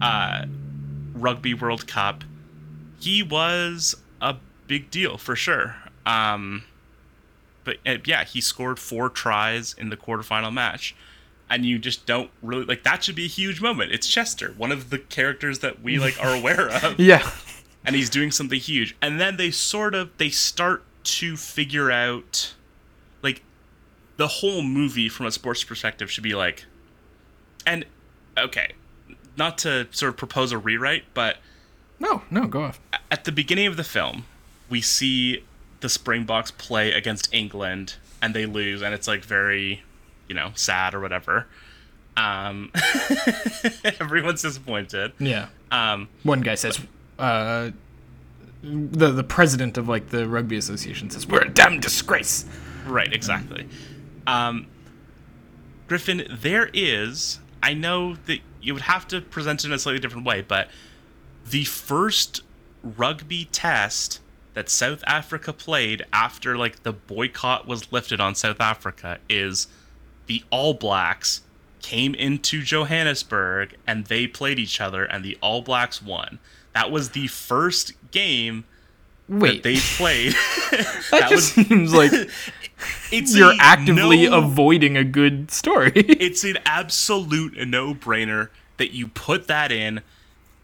[0.00, 0.46] uh,
[1.14, 2.24] Rugby World Cup.
[3.00, 4.36] He was a
[4.66, 5.76] big deal for sure.
[6.06, 6.64] Um,
[7.64, 10.94] but uh, yeah, he scored four tries in the quarterfinal match.
[11.50, 13.90] And you just don't really like that should be a huge moment.
[13.90, 17.30] It's Chester, one of the characters that we like are aware of Yeah.
[17.86, 22.52] and he's doing something huge and then they sort of they start to figure out
[23.22, 23.40] like
[24.18, 26.66] the whole movie from a sports perspective should be like
[27.64, 27.86] and
[28.36, 28.72] okay
[29.38, 31.36] not to sort of propose a rewrite but
[31.98, 32.80] No, no, go off.
[33.10, 34.24] at the beginning of the film
[34.68, 35.42] we see
[35.80, 39.82] the springboks play against england and they lose and it's like very
[40.28, 41.46] you know sad or whatever
[42.16, 42.70] um
[44.00, 45.46] everyone's disappointed Yeah.
[45.70, 46.80] um One guy says,
[47.18, 47.70] uh,
[48.62, 52.44] the the president of like the rugby association says, "We're a damn disgrace."
[52.86, 53.68] Right, exactly.
[54.26, 54.66] Um,
[55.86, 57.38] Griffin, there is.
[57.62, 60.68] I know that you would have to present it in a slightly different way, but
[61.48, 62.42] the first
[62.82, 64.20] rugby test
[64.54, 69.68] that South Africa played after like the boycott was lifted on South Africa is
[70.26, 71.42] the All Blacks
[71.80, 76.38] came into Johannesburg and they played each other and the All Blacks won.
[76.74, 78.64] That was the first game
[79.28, 80.32] Wait, that they played.
[81.10, 82.12] that, just seems like
[83.12, 85.92] it's you're actively no- avoiding a good story.
[85.94, 90.00] it's an absolute no-brainer that you put that in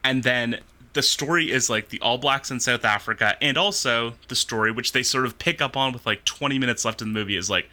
[0.02, 0.60] and then
[0.92, 4.92] the story is like the all blacks in south africa and also the story which
[4.92, 7.50] they sort of pick up on with like 20 minutes left in the movie is
[7.50, 7.68] like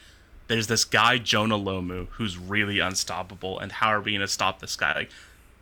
[0.48, 4.60] there's this guy jonah lomu who's really unstoppable and how are we going to stop
[4.60, 4.94] this guy?
[4.94, 5.12] Like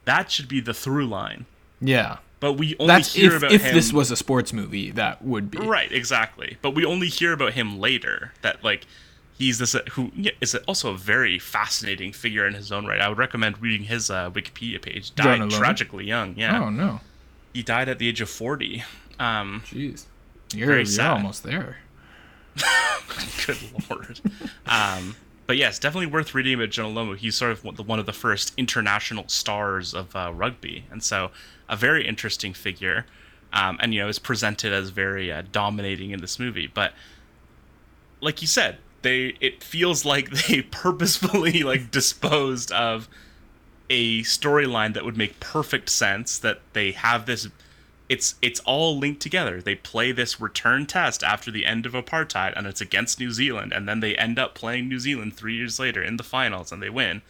[0.05, 1.45] that should be the through line.
[1.79, 4.53] Yeah, but we only that's hear if about if him If this was a sports
[4.53, 6.57] movie, that would be Right, exactly.
[6.61, 8.33] But we only hear about him later.
[8.41, 8.85] That like
[9.37, 12.99] he's this uh, who yeah, is also a very fascinating figure in his own right.
[13.01, 15.13] I would recommend reading his uh, Wikipedia page.
[15.15, 16.35] Died tragically young.
[16.37, 17.01] Yeah, Oh no,
[17.53, 18.83] he died at the age of forty.
[19.19, 20.05] Um, jeez,
[20.53, 21.77] you're, you're almost there.
[23.45, 23.57] good
[23.89, 24.19] lord.
[24.65, 25.15] Um,
[25.47, 27.17] but yes, definitely worth reading about Jonah Lomu.
[27.17, 31.31] He's sort of the- one of the first international stars of uh, rugby, and so
[31.69, 33.05] a very interesting figure.
[33.51, 36.93] Um, and you know is presented as very uh, dominating in this movie, but
[38.21, 43.07] like you said, they it feels like they purposefully like disposed of
[43.89, 46.37] a storyline that would make perfect sense.
[46.37, 47.47] That they have this
[48.09, 49.61] it's it's all linked together.
[49.61, 53.71] They play this return test after the end of apartheid, and it's against New Zealand,
[53.71, 56.81] and then they end up playing New Zealand three years later in the finals, and
[56.81, 57.21] they win.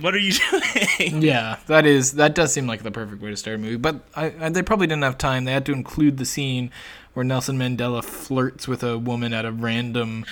[0.00, 0.32] What are you
[0.98, 1.22] doing?
[1.22, 3.76] Yeah, that is that does seem like the perfect way to start a movie.
[3.76, 5.44] But I, I, they probably didn't have time.
[5.44, 6.70] They had to include the scene
[7.12, 10.24] where Nelson Mandela flirts with a woman at a random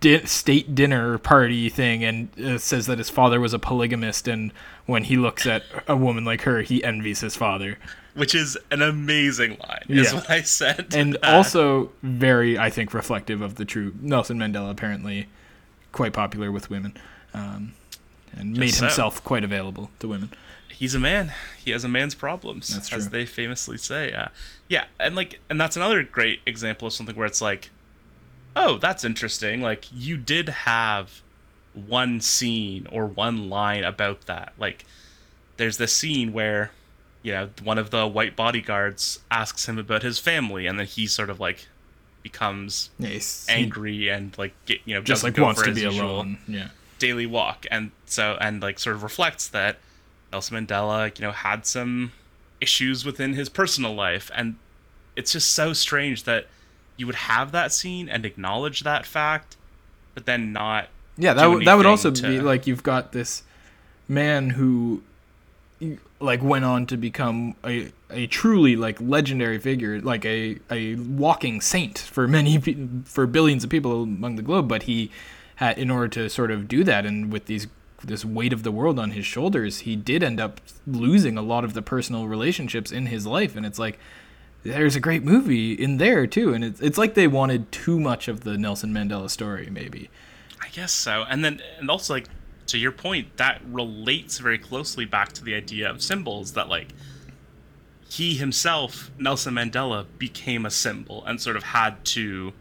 [0.00, 4.50] di- state dinner party thing, and uh, says that his father was a polygamist, and
[4.86, 7.78] when he looks at a woman like her, he envies his father.
[8.14, 10.14] Which is an amazing line, is Yeah.
[10.20, 10.94] what I said.
[10.94, 14.70] And Uh, also very, I think, reflective of the true Nelson Mandela.
[14.70, 15.26] Apparently,
[15.92, 16.96] quite popular with women,
[17.34, 17.74] um,
[18.36, 18.86] and made so.
[18.86, 20.30] himself quite available to women.
[20.68, 21.32] he's a man.
[21.64, 24.12] He has a man's problems, That's as they famously say.
[24.12, 24.28] Uh,
[24.68, 27.70] yeah, and like, and that's another great example of something where it's like,
[28.54, 29.62] oh, that's interesting.
[29.62, 31.22] Like, you did have
[31.74, 34.52] one scene or one line about that.
[34.58, 34.84] Like,
[35.56, 36.72] there's this scene where,
[37.22, 41.06] you know, one of the white bodyguards asks him about his family, and then he
[41.06, 41.68] sort of like
[42.22, 42.90] becomes
[43.48, 46.38] angry and like get you know just like wants to be usual alone.
[46.48, 46.68] Yeah.
[46.98, 47.66] Daily walk.
[47.70, 49.78] And so and like sort of reflects that
[50.32, 52.12] Nelson Mandela you know had some
[52.60, 54.30] issues within his personal life.
[54.34, 54.56] And
[55.14, 56.46] it's just so strange that
[56.96, 59.56] you would have that scene and acknowledge that fact
[60.16, 63.44] but then not Yeah, that would that would also be like you've got this
[64.08, 65.02] man who
[66.18, 71.60] like went on to become a a truly like legendary figure, like a a walking
[71.60, 72.58] saint for many
[73.04, 75.10] for billions of people among the globe, but he
[75.60, 77.66] in order to sort of do that and with these
[78.04, 81.64] this weight of the world on his shoulders, he did end up losing a lot
[81.64, 83.98] of the personal relationships in his life and it's like
[84.62, 88.28] there's a great movie in there too and it's it's like they wanted too much
[88.28, 90.10] of the Nelson Mandela story maybe.
[90.66, 91.24] I guess so.
[91.28, 92.28] And then, and also, like,
[92.66, 96.88] to your point, that relates very closely back to the idea of symbols that, like,
[98.08, 102.52] he himself, Nelson Mandela, became a symbol and sort of had to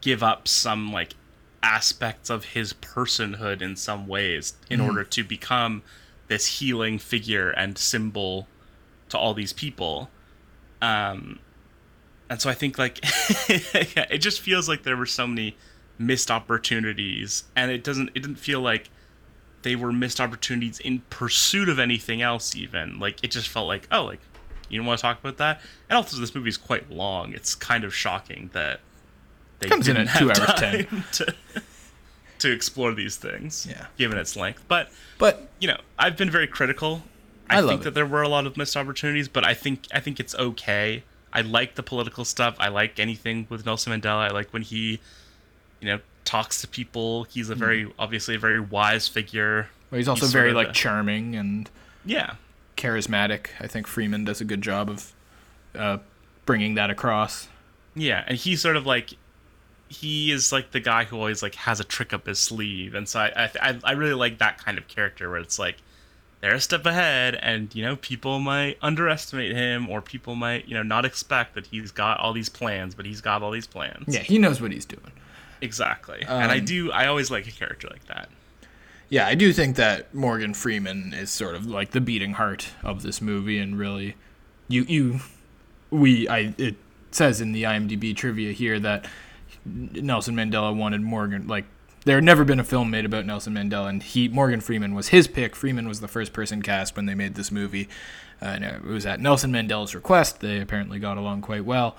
[0.00, 1.14] give up some, like,
[1.62, 5.82] aspects of his personhood in some ways in order to become
[6.28, 8.46] this healing figure and symbol
[9.08, 10.10] to all these people.
[10.82, 11.38] Um,
[12.28, 12.98] and so I think like
[13.48, 15.56] it just feels like there were so many
[15.98, 18.10] missed opportunities, and it doesn't.
[18.14, 18.90] It didn't feel like
[19.62, 22.54] they were missed opportunities in pursuit of anything else.
[22.56, 24.20] Even like it just felt like oh, like
[24.68, 25.60] you don't want to talk about that.
[25.88, 27.32] And also, this movie is quite long.
[27.32, 28.80] It's kind of shocking that
[29.58, 31.04] they Comes in at two hours, 10.
[31.12, 31.34] to
[32.38, 33.66] to explore these things.
[33.68, 33.86] Yeah.
[33.96, 37.02] given its length, but But you know, I've been very critical.
[37.48, 37.84] I I, think it.
[37.84, 41.02] that there were a lot of missed opportunities, but I think I think it's okay.
[41.32, 42.56] I like the political stuff.
[42.58, 44.28] I like anything with Nelson Mandela.
[44.28, 45.00] I like when he,
[45.80, 47.24] you know, talks to people.
[47.24, 49.68] He's a very obviously a very wise figure.
[49.90, 51.70] Well, he's also He's very like a- charming and
[52.04, 52.34] Yeah,
[52.76, 53.48] charismatic.
[53.60, 55.12] I think Freeman does a good job of
[55.74, 55.98] uh,
[56.44, 57.48] bringing that across.
[57.94, 59.12] yeah, and he's sort of like
[59.88, 63.08] he is like the guy who always like has a trick up his sleeve, and
[63.08, 65.76] so I I, I really like that kind of character where it's like
[66.40, 70.74] they're a step ahead and you know people might underestimate him or people might you
[70.74, 74.04] know not expect that he's got all these plans but he's got all these plans.
[74.14, 75.12] Yeah, he knows what he's doing.
[75.62, 76.22] exactly.
[76.28, 78.28] And i Um, do i always like a character like that.
[79.08, 83.02] Yeah, I do think that Morgan Freeman is sort of like the beating heart of
[83.02, 84.16] this movie, and really,
[84.68, 85.20] you you
[85.90, 86.74] we I it
[87.12, 89.06] says in the IMDb trivia here that
[89.66, 91.64] Nelson Mandela wanted Morgan like
[92.06, 95.08] there had never been a film made about Nelson Mandela, and he Morgan Freeman was
[95.08, 95.56] his pick.
[95.56, 97.88] Freeman was the first person cast when they made this movie,
[98.40, 100.38] uh, and it was at Nelson Mandela's request.
[100.38, 101.96] They apparently got along quite well,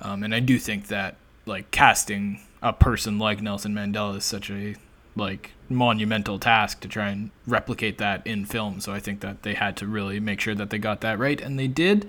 [0.00, 4.48] um, and I do think that like casting a person like Nelson Mandela is such
[4.48, 4.76] a
[5.16, 8.80] like monumental task to try and replicate that in film.
[8.80, 11.40] So I think that they had to really make sure that they got that right,
[11.40, 12.08] and they did.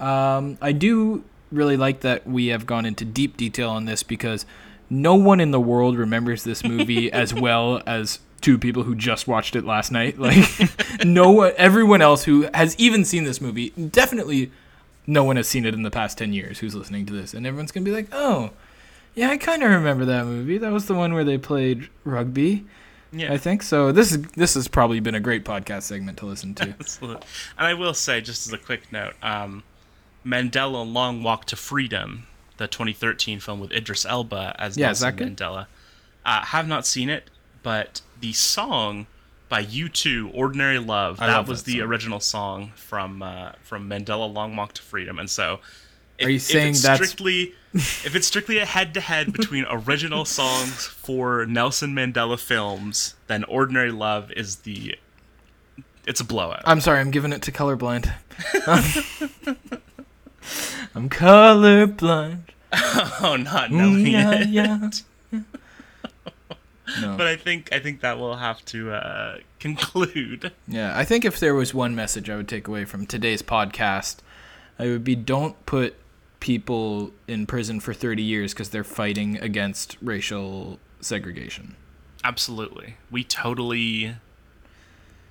[0.00, 1.22] Um, I do
[1.52, 4.46] really like that we have gone into deep detail on this because
[4.90, 9.28] no one in the world remembers this movie as well as two people who just
[9.28, 10.18] watched it last night.
[10.18, 10.44] Like
[11.04, 14.50] no one, everyone else who has even seen this movie, definitely
[15.06, 17.46] no one has seen it in the past 10 years who's listening to this and
[17.46, 18.50] everyone's going to be like, "Oh,
[19.14, 20.58] yeah, I kind of remember that movie.
[20.58, 22.64] That was the one where they played rugby."
[23.12, 23.32] Yeah.
[23.32, 23.92] I think so.
[23.92, 26.68] This is this has probably been a great podcast segment to listen to.
[26.80, 27.26] Absolutely.
[27.58, 29.62] And I will say, just as a quick note, um,
[30.24, 32.26] Mandela Long Walk to Freedom,
[32.56, 35.16] the 2013 film with Idris Elba as Yeah, Nelson?
[35.16, 35.66] Mandela.
[36.24, 37.28] Uh, have not seen it,
[37.62, 39.06] but the song
[39.48, 41.88] by U2, "Ordinary Love," I that love was that the song.
[41.88, 45.60] original song from uh, from Mandela Long Walk to Freedom, and so.
[46.18, 51.46] If, Are you saying that strictly if it's strictly a head-to-head between original songs for
[51.46, 54.94] Nelson Mandela films, then "Ordinary Love" is the
[56.06, 56.62] it's a blowout.
[56.64, 58.12] I'm sorry, I'm giving it to colorblind.
[60.94, 62.42] I'm colorblind.
[63.24, 64.48] Oh, not knowing yeah, it.
[64.48, 64.90] yeah.
[67.00, 67.16] No.
[67.16, 70.52] But I think I think that will have to uh, conclude.
[70.68, 74.18] Yeah, I think if there was one message I would take away from today's podcast,
[74.78, 75.94] it would be don't put
[76.40, 81.76] people in prison for 30 years because they're fighting against racial segregation.
[82.24, 84.16] Absolutely, we totally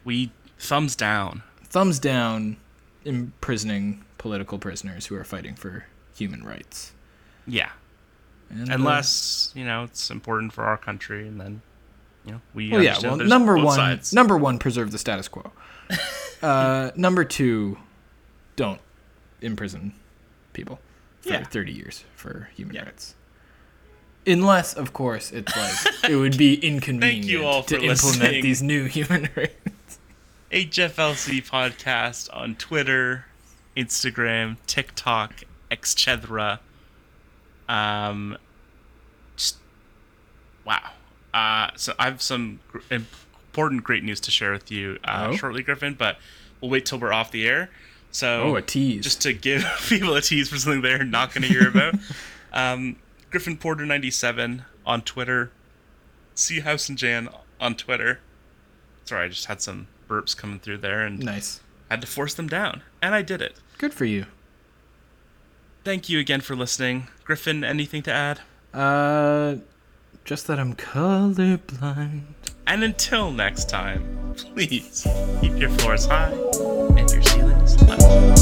[0.04, 1.44] we thumbs down.
[1.66, 2.58] Thumbs down
[3.06, 5.86] imprisoning political prisoners who are fighting for
[6.16, 6.92] human rights.
[7.48, 7.72] Yeah,
[8.52, 11.62] And, uh, unless you know it's important for our country, and then
[12.24, 12.70] you know we.
[12.72, 13.00] Well, yeah.
[13.02, 14.14] Well, number one, sides.
[14.14, 15.52] number one, preserve the status quo.
[16.44, 17.80] uh, number two,
[18.56, 18.80] don't
[19.42, 19.94] imprison
[20.54, 20.80] people
[21.22, 21.44] for Yeah.
[21.46, 22.84] thirty years for human Yeah.
[22.86, 23.16] rights.
[24.28, 28.44] Unless, of course, it's like it would be inconvenient to implement listening.
[28.44, 29.98] these new human rights.
[30.52, 33.26] HFLC podcast on Twitter,
[33.78, 36.60] Instagram, TikTok, etc.
[37.70, 38.38] Um,
[39.36, 39.58] just
[40.66, 40.92] wow.
[41.34, 45.36] Uh, so I have some gr- important, great news to share with you uh, Oh?
[45.36, 45.94] shortly, Griffin.
[45.94, 46.18] But
[46.60, 47.70] we'll wait till we're off the air.
[48.12, 49.04] So Oh, a tease.
[49.04, 51.96] just to give people a tease for something they're not going to hear about.
[52.54, 52.98] um,
[53.30, 55.52] Griffin Porter ninety seven on Twitter.
[56.36, 57.30] See House and Jan
[57.62, 58.20] on Twitter.
[59.06, 61.62] Sorry, I just had some burps coming through there and nice.
[61.92, 63.58] Had to force them down, and I did it.
[63.78, 64.26] Good for you.
[65.84, 67.66] Thank you again for listening, Griffin.
[67.66, 68.40] Anything to add?
[68.74, 69.58] Uh,
[70.24, 72.24] just that I'm colorblind.
[72.66, 75.06] And until next time, please
[75.42, 78.41] keep your floors high and your ceilings low.